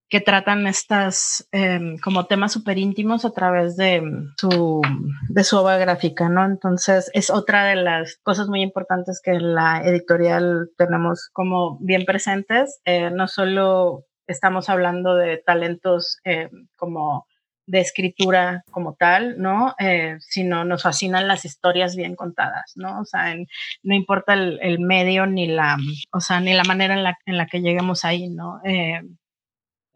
que 0.09 0.21
tratan 0.21 0.67
estas 0.67 1.47
eh, 1.51 1.79
como 2.01 2.25
temas 2.25 2.53
súper 2.53 2.77
íntimos 2.77 3.25
a 3.25 3.31
través 3.31 3.75
de 3.75 4.01
su, 4.37 4.81
de 5.29 5.43
su 5.43 5.57
obra 5.57 5.77
gráfica, 5.77 6.29
¿no? 6.29 6.45
Entonces 6.45 7.11
es 7.13 7.29
otra 7.29 7.65
de 7.65 7.75
las 7.75 8.17
cosas 8.23 8.47
muy 8.47 8.61
importantes 8.61 9.19
que 9.21 9.31
en 9.31 9.53
la 9.53 9.81
editorial 9.83 10.69
tenemos 10.77 11.29
como 11.33 11.77
bien 11.79 12.05
presentes. 12.05 12.79
Eh, 12.85 13.09
no 13.11 13.27
solo 13.27 14.05
estamos 14.27 14.69
hablando 14.69 15.15
de 15.15 15.37
talentos 15.37 16.19
eh, 16.23 16.49
como 16.77 17.25
de 17.67 17.81
escritura 17.81 18.63
como 18.71 18.95
tal, 18.95 19.37
¿no? 19.39 19.75
Eh, 19.77 20.15
sino 20.19 20.63
nos 20.63 20.83
fascinan 20.83 21.27
las 21.27 21.43
historias 21.43 21.97
bien 21.97 22.15
contadas, 22.15 22.71
¿no? 22.75 23.01
O 23.01 23.05
sea, 23.05 23.35
no 23.83 23.93
importa 23.93 24.33
el, 24.33 24.79
medio 24.79 25.25
ni 25.25 25.47
la, 25.47 25.77
o 26.13 26.21
sea, 26.21 26.39
ni 26.39 26.53
la 26.53 26.63
manera 26.63 26.93
en 26.93 27.03
la, 27.03 27.17
en 27.25 27.37
la 27.37 27.45
que 27.45 27.59
lleguemos 27.59 28.05
ahí, 28.05 28.29
¿no? 28.29 28.61
Eh, 28.63 29.01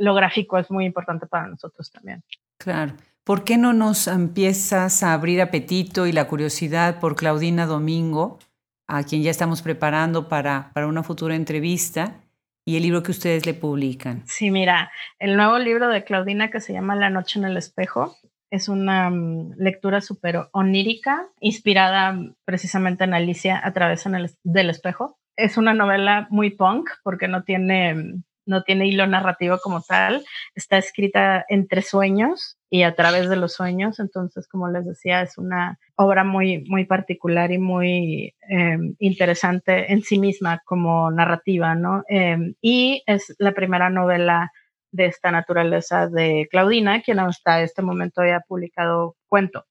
lo 0.01 0.13
gráfico 0.13 0.57
es 0.57 0.69
muy 0.71 0.85
importante 0.85 1.27
para 1.27 1.47
nosotros 1.47 1.91
también. 1.91 2.23
Claro. 2.57 2.93
¿Por 3.23 3.43
qué 3.43 3.57
no 3.57 3.71
nos 3.73 4.07
empiezas 4.07 5.03
a 5.03 5.13
abrir 5.13 5.41
apetito 5.41 6.07
y 6.07 6.11
la 6.11 6.27
curiosidad 6.27 6.99
por 6.99 7.15
Claudina 7.15 7.67
Domingo, 7.67 8.39
a 8.87 9.03
quien 9.03 9.21
ya 9.21 9.29
estamos 9.29 9.61
preparando 9.61 10.27
para, 10.27 10.71
para 10.73 10.87
una 10.87 11.03
futura 11.03 11.35
entrevista? 11.35 12.15
y 12.63 12.77
el 12.77 12.83
libro 12.83 13.01
que 13.01 13.09
ustedes 13.09 13.47
le 13.47 13.55
publican. 13.55 14.21
Sí, 14.27 14.51
mira, 14.51 14.91
el 15.17 15.35
nuevo 15.35 15.57
libro 15.57 15.87
de 15.87 16.03
Claudina 16.03 16.51
que 16.51 16.59
se 16.59 16.73
llama 16.73 16.95
La 16.95 17.09
noche 17.09 17.39
en 17.39 17.45
el 17.45 17.57
espejo 17.57 18.15
es 18.51 18.69
una 18.69 19.09
mm, 19.09 19.53
lectura 19.57 20.01
súper 20.01 20.47
onírica, 20.51 21.27
inspirada 21.39 22.17
precisamente 22.45 23.03
en 23.03 23.13
Alicia 23.13 23.59
a 23.63 23.73
través 23.73 24.03
del 24.43 24.69
espejo. 24.69 25.17
Es 25.35 25.57
una 25.57 25.73
novela 25.73 26.27
muy 26.29 26.51
punk 26.51 26.89
porque 27.03 27.27
no 27.27 27.43
tiene 27.43 27.95
mm, 27.95 28.23
no 28.45 28.63
tiene 28.63 28.87
hilo 28.87 29.07
narrativo 29.07 29.59
como 29.59 29.81
tal, 29.81 30.23
está 30.55 30.77
escrita 30.77 31.45
entre 31.49 31.81
sueños 31.81 32.57
y 32.69 32.83
a 32.83 32.95
través 32.95 33.29
de 33.29 33.35
los 33.35 33.53
sueños, 33.53 33.99
entonces 33.99 34.47
como 34.47 34.69
les 34.69 34.85
decía, 34.85 35.21
es 35.21 35.37
una 35.37 35.77
obra 35.95 36.23
muy, 36.23 36.63
muy 36.67 36.85
particular 36.85 37.51
y 37.51 37.57
muy 37.57 38.33
em, 38.49 38.95
interesante 38.99 39.91
en 39.91 40.01
sí 40.01 40.19
misma 40.19 40.61
como 40.65 41.11
narrativa, 41.11 41.75
¿no? 41.75 42.03
Em, 42.07 42.55
y 42.61 43.03
es 43.05 43.35
la 43.39 43.51
primera 43.51 43.89
novela 43.89 44.51
de 44.91 45.05
esta 45.05 45.31
naturaleza 45.31 46.07
de 46.07 46.47
Claudina, 46.51 47.01
quien 47.01 47.19
hasta 47.19 47.61
este 47.61 47.81
momento 47.81 48.21
había 48.21 48.41
publicado 48.41 49.15
cuento. 49.27 49.65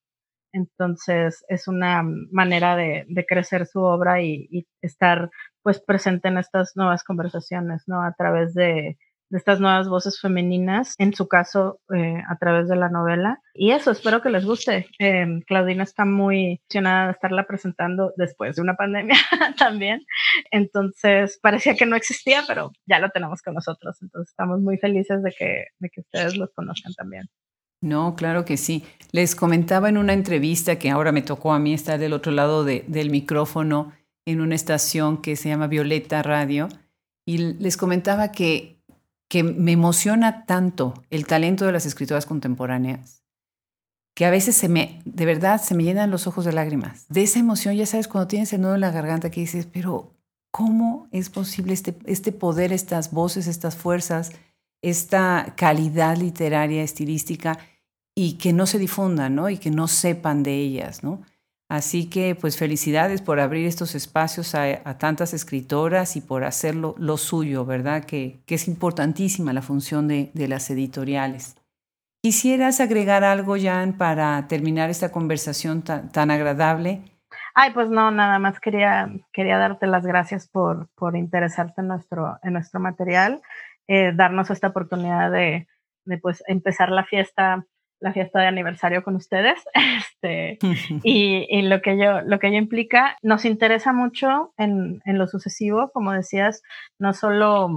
Entonces 0.52 1.44
es 1.48 1.68
una 1.68 2.02
manera 2.30 2.76
de, 2.76 3.06
crecer 3.28 3.66
su 3.66 3.80
obra 3.80 4.22
y, 4.22 4.66
estar 4.82 5.30
pues 5.62 5.80
presente 5.80 6.28
en 6.28 6.38
estas 6.38 6.72
nuevas 6.76 7.04
conversaciones, 7.04 7.82
¿no? 7.86 8.02
A 8.02 8.14
través 8.16 8.54
de, 8.54 8.96
estas 9.30 9.60
nuevas 9.60 9.88
voces 9.88 10.20
femeninas, 10.20 10.96
en 10.98 11.14
su 11.14 11.28
caso 11.28 11.80
eh, 11.94 12.20
a 12.28 12.36
través 12.38 12.68
de 12.68 12.74
la 12.74 12.88
novela. 12.88 13.40
Y 13.54 13.70
eso, 13.70 13.92
espero 13.92 14.22
que 14.22 14.30
les 14.30 14.44
guste. 14.44 14.88
Em, 14.98 15.42
Claudina 15.42 15.84
está 15.84 16.04
muy 16.04 16.60
emocionada 16.68 17.06
de 17.06 17.12
estarla 17.12 17.46
presentando 17.46 18.12
después 18.16 18.56
de 18.56 18.62
una 18.62 18.74
pandemia 18.74 19.14
también. 19.58 20.04
Entonces, 20.50 21.38
parecía 21.40 21.76
que 21.76 21.86
no 21.86 21.94
existía, 21.94 22.42
pero 22.48 22.72
ya 22.86 22.98
lo 22.98 23.10
tenemos 23.10 23.40
con 23.42 23.54
nosotros. 23.54 24.02
Entonces, 24.02 24.30
estamos 24.30 24.60
muy 24.60 24.78
felices 24.78 25.22
de 25.22 25.30
que, 25.30 25.66
de 25.78 25.90
que 25.90 26.00
ustedes 26.00 26.36
los 26.36 26.50
conozcan 26.52 26.94
también. 26.94 27.28
No, 27.81 28.14
claro 28.14 28.45
que 28.45 28.57
sí. 28.57 28.85
Les 29.12 29.35
comentaba 29.35 29.88
en 29.88 29.97
una 29.97 30.12
entrevista 30.12 30.79
que 30.79 30.90
ahora 30.90 31.12
me 31.12 31.23
tocó 31.23 31.53
a 31.53 31.59
mí 31.59 31.75
estar 31.75 31.99
del 31.99 32.12
otro 32.12 32.33
lado 32.33 32.64
del 32.64 33.11
micrófono 33.11 33.93
en 34.27 34.40
una 34.40 34.55
estación 34.55 35.23
que 35.23 35.37
se 35.37 35.49
llama 35.49 35.66
Violeta 35.66 36.23
Radio 36.23 36.69
y 37.27 37.38
les 37.38 37.77
comentaba 37.77 38.33
que, 38.33 38.81
que 39.29 39.43
me 39.43 39.73
emociona 39.73 40.45
tanto 40.45 40.95
el 41.11 41.27
talento 41.27 41.66
de 41.66 41.73
las 41.73 41.87
escritoras 41.87 42.27
contemporáneas 42.27 43.21
que 44.14 44.27
a 44.27 44.31
veces 44.31 44.55
se 44.55 44.69
me, 44.69 45.01
de 45.07 45.25
verdad, 45.25 45.62
se 45.62 45.75
me 45.75 45.83
llenan 45.83 46.11
los 46.11 46.27
ojos 46.27 46.45
de 46.45 46.53
lágrimas. 46.53 47.07
De 47.09 47.23
esa 47.23 47.38
emoción, 47.38 47.75
ya 47.77 47.87
sabes, 47.87 48.07
cuando 48.07 48.29
tienes 48.29 48.53
el 48.53 48.61
nudo 48.61 48.75
en 48.75 48.83
la 48.83 48.90
garganta 48.90 49.31
que 49.31 49.40
dices, 49.40 49.66
pero 49.66 50.12
¿cómo 50.51 51.09
es 51.11 51.31
posible 51.31 51.73
este, 51.73 51.97
este 52.05 52.31
poder, 52.31 52.73
estas 52.73 53.12
voces, 53.12 53.47
estas 53.47 53.77
fuerzas, 53.77 54.33
esta 54.83 55.55
calidad 55.57 56.16
literaria, 56.16 56.83
estilística? 56.83 57.59
y 58.14 58.37
que 58.38 58.53
no 58.53 58.66
se 58.66 58.79
difundan, 58.79 59.35
¿no? 59.35 59.49
Y 59.49 59.57
que 59.57 59.71
no 59.71 59.88
sepan 59.88 60.43
de 60.43 60.55
ellas, 60.55 61.03
¿no? 61.03 61.23
Así 61.71 62.11
que, 62.11 62.35
pues 62.35 62.59
felicidades 62.59 63.23
por 63.23 63.38
abrir 63.38 63.66
estos 63.66 63.95
espacios 63.95 64.55
a, 64.55 64.99
tantas 64.99 65.33
escritoras 65.33 66.16
y 66.16 66.21
por 66.21 66.45
hacerlo 66.45 66.97
lo 66.99 67.16
suyo, 67.16 67.64
¿verdad? 67.64 68.05
Que, 68.05 68.40
es 68.47 68.69
importantísima 68.69 69.53
la 69.53 69.62
función 69.62 70.07
de, 70.07 70.31
las 70.35 70.69
editoriales. 70.69 71.57
¿Quisieras 72.23 72.81
agregar 72.81 73.25
algo, 73.25 73.57
Jan, 73.59 73.95
para 73.95 74.47
terminar 74.49 74.90
esta 74.90 75.12
conversación 75.12 75.83
tan, 75.83 76.31
agradable? 76.31 77.03
Ay, 77.55 77.71
pues 77.73 77.88
no, 77.88 78.11
nada 78.11 78.38
más 78.38 78.61
quería, 78.61 79.11
quería 79.33 79.57
darte 79.57 79.87
las 79.87 80.05
gracias 80.05 80.49
por, 80.49 80.88
por 80.95 81.16
interesarte 81.16 81.83
nuestro, 81.83 82.38
en 82.43 82.53
nuestro 82.53 82.81
material, 82.81 83.40
eh, 83.90 84.12
darnos 84.14 84.50
esta 84.50 84.68
oportunidad 84.68 85.33
de, 85.33 85.66
de 86.05 86.18
pues, 86.18 86.44
empezar 86.46 86.90
la 86.90 87.05
fiesta 87.05 87.66
la 88.00 88.12
fiesta 88.14 88.40
de 88.40 88.46
aniversario 88.46 89.03
con 89.03 89.16
ustedes. 89.16 89.61
Este, 90.22 90.59
y, 91.03 91.62
lo, 91.62 91.81
que 91.81 91.98
yo, 91.98 92.20
lo 92.20 92.38
que 92.38 92.48
ello 92.48 92.59
implica, 92.59 93.16
nos 93.22 93.44
interesa 93.44 93.92
mucho 93.92 94.53
en, 94.59 95.00
lo 95.07 95.26
sucesivo, 95.26 95.90
como 95.92 96.12
decías, 96.12 96.62
no 96.98 97.14
solo, 97.14 97.68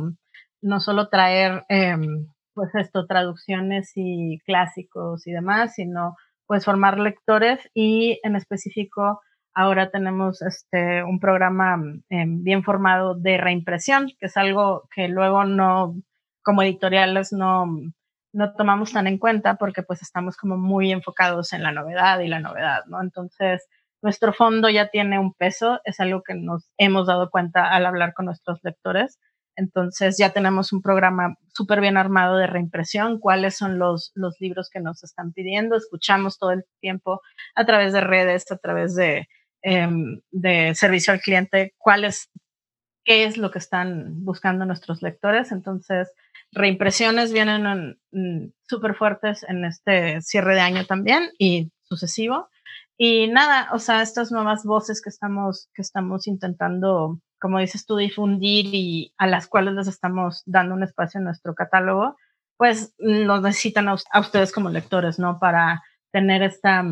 no 0.61 0.79
solo 0.79 1.09
traer, 1.09 1.63
em, 1.69 2.27
pues 2.53 2.75
esto, 2.75 3.05
traducciones 3.07 3.93
y 3.95 4.39
clásicos 4.45 5.25
y 5.25 5.31
demás, 5.31 5.75
sino 5.75 6.15
pues 6.45 6.65
formar 6.65 6.99
lectores 6.99 7.59
y 7.73 8.19
en 8.23 8.35
específico 8.35 9.21
ahora 9.53 9.89
tenemos 9.91 10.41
este, 10.41 11.03
un 11.03 11.19
programa 11.19 11.81
em, 12.09 12.43
bien 12.43 12.63
formado 12.63 13.15
de 13.15 13.37
reimpresión, 13.37 14.07
que 14.19 14.27
es 14.27 14.37
algo 14.37 14.87
que 14.93 15.07
luego 15.07 15.45
no, 15.45 15.95
como 16.43 16.63
editoriales 16.63 17.33
no 17.33 17.67
no 18.33 18.53
tomamos 18.53 18.91
tan 18.91 19.07
en 19.07 19.19
cuenta 19.19 19.55
porque 19.55 19.83
pues 19.83 20.01
estamos 20.01 20.35
como 20.35 20.57
muy 20.57 20.91
enfocados 20.91 21.53
en 21.53 21.63
la 21.63 21.71
novedad 21.71 22.19
y 22.19 22.27
la 22.27 22.39
novedad, 22.39 22.83
¿no? 22.87 23.01
Entonces, 23.01 23.67
nuestro 24.01 24.33
fondo 24.33 24.69
ya 24.69 24.89
tiene 24.89 25.19
un 25.19 25.33
peso, 25.33 25.79
es 25.85 25.99
algo 25.99 26.23
que 26.23 26.33
nos 26.33 26.67
hemos 26.77 27.07
dado 27.07 27.29
cuenta 27.29 27.69
al 27.69 27.85
hablar 27.85 28.13
con 28.13 28.25
nuestros 28.25 28.59
lectores. 28.63 29.19
Entonces 29.55 30.17
ya 30.17 30.31
tenemos 30.31 30.73
un 30.73 30.81
programa 30.81 31.35
súper 31.53 31.79
bien 31.79 31.95
armado 31.95 32.37
de 32.37 32.47
reimpresión, 32.47 33.19
cuáles 33.19 33.55
son 33.55 33.77
los, 33.77 34.11
los 34.15 34.35
libros 34.39 34.69
que 34.71 34.79
nos 34.79 35.03
están 35.03 35.31
pidiendo, 35.31 35.75
escuchamos 35.75 36.39
todo 36.39 36.51
el 36.51 36.65
tiempo 36.81 37.21
a 37.53 37.65
través 37.65 37.93
de 37.93 38.01
redes, 38.01 38.51
a 38.51 38.57
través 38.57 38.95
de, 38.95 39.27
em, 39.63 40.21
de 40.31 40.75
servicio 40.75 41.13
al 41.13 41.21
cliente, 41.21 41.73
cuáles, 41.77 42.29
qué 43.03 43.25
es 43.25 43.37
lo 43.37 43.51
que 43.51 43.59
están 43.59 44.23
buscando 44.23 44.65
nuestros 44.65 45.01
lectores. 45.01 45.51
Entonces, 45.51 46.11
reimpresiones 46.51 47.33
vienen 47.33 47.97
súper 48.69 48.95
fuertes 48.95 49.43
en 49.43 49.65
este 49.65 50.21
cierre 50.21 50.55
de 50.55 50.61
año 50.61 50.85
también 50.85 51.31
y 51.37 51.71
sucesivo. 51.83 52.49
Y 52.97 53.27
nada, 53.27 53.69
o 53.73 53.79
sea, 53.79 54.01
estas 54.01 54.31
nuevas 54.31 54.63
voces 54.63 55.01
que 55.01 55.09
estamos, 55.09 55.69
que 55.73 55.81
estamos 55.81 56.27
intentando, 56.27 57.19
como 57.39 57.59
dices 57.59 57.85
tú, 57.85 57.97
difundir 57.97 58.67
y 58.71 59.13
a 59.17 59.27
las 59.27 59.47
cuales 59.47 59.73
les 59.73 59.87
estamos 59.87 60.43
dando 60.45 60.75
un 60.75 60.83
espacio 60.83 61.17
en 61.17 61.25
nuestro 61.25 61.55
catálogo, 61.55 62.15
pues 62.57 62.93
nos 62.99 63.41
necesitan 63.41 63.89
a, 63.89 63.95
ustedes 64.19 64.51
como 64.51 64.69
lectores, 64.69 65.17
¿no? 65.17 65.39
Para 65.39 65.81
tener 66.13 66.43
esta, 66.43 66.85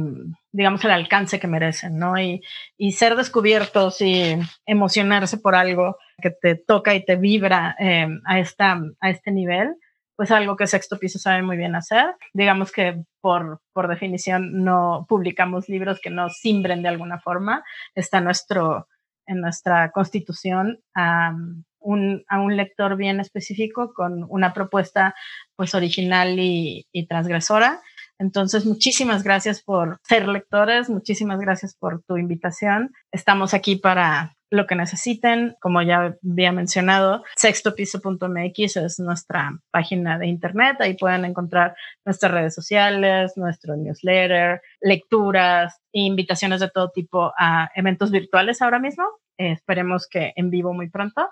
digamos, 0.51 0.83
el 0.83 0.91
alcance 0.91 1.39
que 1.39 1.47
merecen, 1.47 1.99
¿no? 1.99 2.19
Y, 2.19 2.41
y 2.75 2.93
ser 2.93 3.15
descubiertos 3.15 4.01
y 4.01 4.35
emocionarse 4.65 5.37
por 5.37 5.53
algo 5.53 5.95
que 6.19 6.31
te 6.31 6.55
toca 6.55 6.95
y 6.95 7.05
te 7.05 7.17
vibra 7.17 7.75
eh, 7.79 8.07
a, 8.25 8.39
esta, 8.39 8.81
a 8.99 9.09
este 9.11 9.31
nivel, 9.31 9.75
pues 10.15 10.31
algo 10.31 10.55
que 10.57 10.65
Sexto 10.65 10.97
Piso 10.97 11.19
sabe 11.19 11.43
muy 11.43 11.55
bien 11.55 11.75
hacer. 11.75 12.15
Digamos 12.33 12.71
que 12.71 13.03
por, 13.21 13.61
por 13.73 13.87
definición 13.87 14.63
no 14.63 15.05
publicamos 15.07 15.69
libros 15.69 15.99
que 16.01 16.09
no 16.09 16.29
simbren 16.29 16.81
de 16.81 16.89
alguna 16.89 17.19
forma. 17.19 17.63
Está 17.93 18.21
nuestro, 18.21 18.87
en 19.27 19.39
nuestra 19.39 19.91
constitución 19.91 20.79
a, 20.95 21.35
un, 21.79 22.23
a 22.27 22.41
un 22.41 22.57
lector 22.57 22.97
bien 22.97 23.19
específico 23.19 23.93
con 23.93 24.25
una 24.29 24.51
propuesta 24.51 25.13
pues 25.55 25.75
original 25.75 26.39
y, 26.39 26.87
y 26.91 27.05
transgresora 27.05 27.81
entonces, 28.21 28.67
muchísimas 28.67 29.23
gracias 29.23 29.63
por 29.63 29.99
ser 30.03 30.27
lectores, 30.27 30.91
muchísimas 30.91 31.39
gracias 31.39 31.75
por 31.75 32.03
tu 32.03 32.17
invitación. 32.17 32.93
Estamos 33.11 33.55
aquí 33.55 33.77
para 33.77 34.37
lo 34.51 34.67
que 34.67 34.75
necesiten. 34.75 35.55
Como 35.59 35.81
ya 35.81 36.15
había 36.23 36.51
mencionado, 36.51 37.23
sextopiso.mx 37.35 38.77
es 38.77 38.99
nuestra 38.99 39.57
página 39.71 40.19
de 40.19 40.27
internet. 40.27 40.77
Ahí 40.81 40.95
pueden 40.95 41.25
encontrar 41.25 41.75
nuestras 42.05 42.31
redes 42.31 42.53
sociales, 42.53 43.33
nuestro 43.37 43.75
newsletter, 43.75 44.61
lecturas 44.81 45.81
invitaciones 45.91 46.59
de 46.59 46.69
todo 46.69 46.91
tipo 46.91 47.33
a 47.39 47.71
eventos 47.73 48.11
virtuales 48.11 48.61
ahora 48.61 48.77
mismo. 48.77 49.03
esperemos 49.35 50.07
que 50.07 50.31
en 50.35 50.51
vivo 50.51 50.75
muy 50.75 50.91
pronto. 50.91 51.27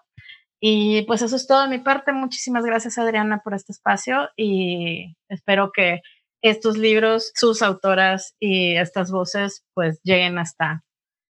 Y 0.59 1.03
pues 1.03 1.21
eso 1.21 1.35
es 1.35 1.45
todo 1.45 1.61
de 1.61 1.69
mi 1.69 1.77
parte. 1.77 2.11
Muchísimas 2.13 2.65
gracias 2.65 2.97
Adriana 2.97 3.41
por 3.43 3.53
este 3.53 3.73
espacio 3.73 4.29
y 4.35 5.15
espero 5.29 5.71
que 5.71 6.01
estos 6.41 6.77
libros, 6.77 7.31
sus 7.35 7.61
autoras 7.61 8.35
y 8.39 8.75
estas 8.75 9.11
voces 9.11 9.63
pues 9.73 9.99
lleguen 10.03 10.37
hasta, 10.37 10.83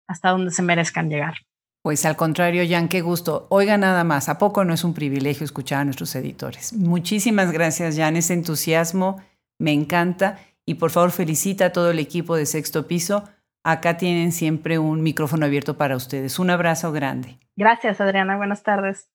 hasta 0.07 0.29
donde 0.29 0.51
se 0.51 0.61
merezcan 0.61 1.09
llegar. 1.09 1.35
Pues 1.83 2.05
al 2.05 2.15
contrario, 2.15 2.63
Jan, 2.67 2.87
qué 2.87 3.01
gusto. 3.01 3.45
Oiga 3.49 3.77
nada 3.77 4.05
más, 4.05 4.29
¿a 4.29 4.37
poco 4.37 4.63
no 4.63 4.73
es 4.73 4.85
un 4.85 4.93
privilegio 4.93 5.43
escuchar 5.43 5.81
a 5.81 5.85
nuestros 5.85 6.15
editores? 6.15 6.71
Muchísimas 6.71 7.51
gracias, 7.51 7.97
Jan, 7.97 8.15
ese 8.15 8.33
entusiasmo 8.33 9.21
me 9.59 9.73
encanta 9.73 10.39
y 10.65 10.75
por 10.75 10.91
favor 10.91 11.11
felicita 11.11 11.65
a 11.65 11.71
todo 11.71 11.91
el 11.91 11.99
equipo 11.99 12.35
de 12.35 12.45
Sexto 12.45 12.87
Piso. 12.87 13.27
Acá 13.65 13.97
tienen 13.97 14.31
siempre 14.31 14.79
un 14.79 15.03
micrófono 15.03 15.45
abierto 15.45 15.77
para 15.77 15.95
ustedes. 15.95 16.39
Un 16.39 16.49
abrazo 16.49 16.91
grande. 16.91 17.37
Gracias, 17.55 18.01
Adriana. 18.01 18.37
Buenas 18.37 18.63
tardes. 18.63 19.09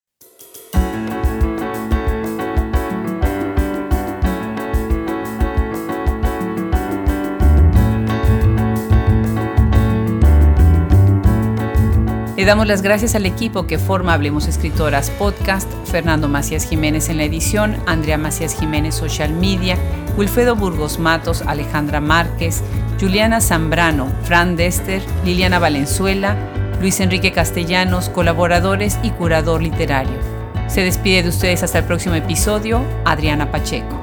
Le 12.39 12.45
damos 12.45 12.67
las 12.67 12.81
gracias 12.81 13.15
al 13.15 13.25
equipo 13.25 13.67
que 13.67 13.77
forma 13.77 14.13
Hablemos 14.13 14.47
Escritoras 14.47 15.09
Podcast, 15.09 15.69
Fernando 15.83 16.29
Macías 16.29 16.63
Jiménez 16.63 17.09
en 17.09 17.17
la 17.17 17.25
edición, 17.25 17.75
Andrea 17.85 18.17
Macías 18.17 18.57
Jiménez 18.57 18.95
Social 18.95 19.33
Media, 19.33 19.77
Wilfredo 20.15 20.55
Burgos 20.55 20.99
Matos, 20.99 21.41
Alejandra 21.41 21.99
Márquez, 21.99 22.63
Juliana 22.97 23.41
Zambrano, 23.41 24.07
Fran 24.23 24.55
Dester, 24.55 25.01
Liliana 25.25 25.59
Valenzuela, 25.59 26.37
Luis 26.79 27.01
Enrique 27.01 27.33
Castellanos, 27.33 28.07
colaboradores 28.07 28.97
y 29.03 29.09
curador 29.09 29.61
literario. 29.61 30.15
Se 30.67 30.81
despide 30.81 31.23
de 31.23 31.29
ustedes 31.29 31.61
hasta 31.63 31.79
el 31.79 31.83
próximo 31.83 32.15
episodio, 32.15 32.85
Adriana 33.03 33.51
Pacheco. 33.51 34.01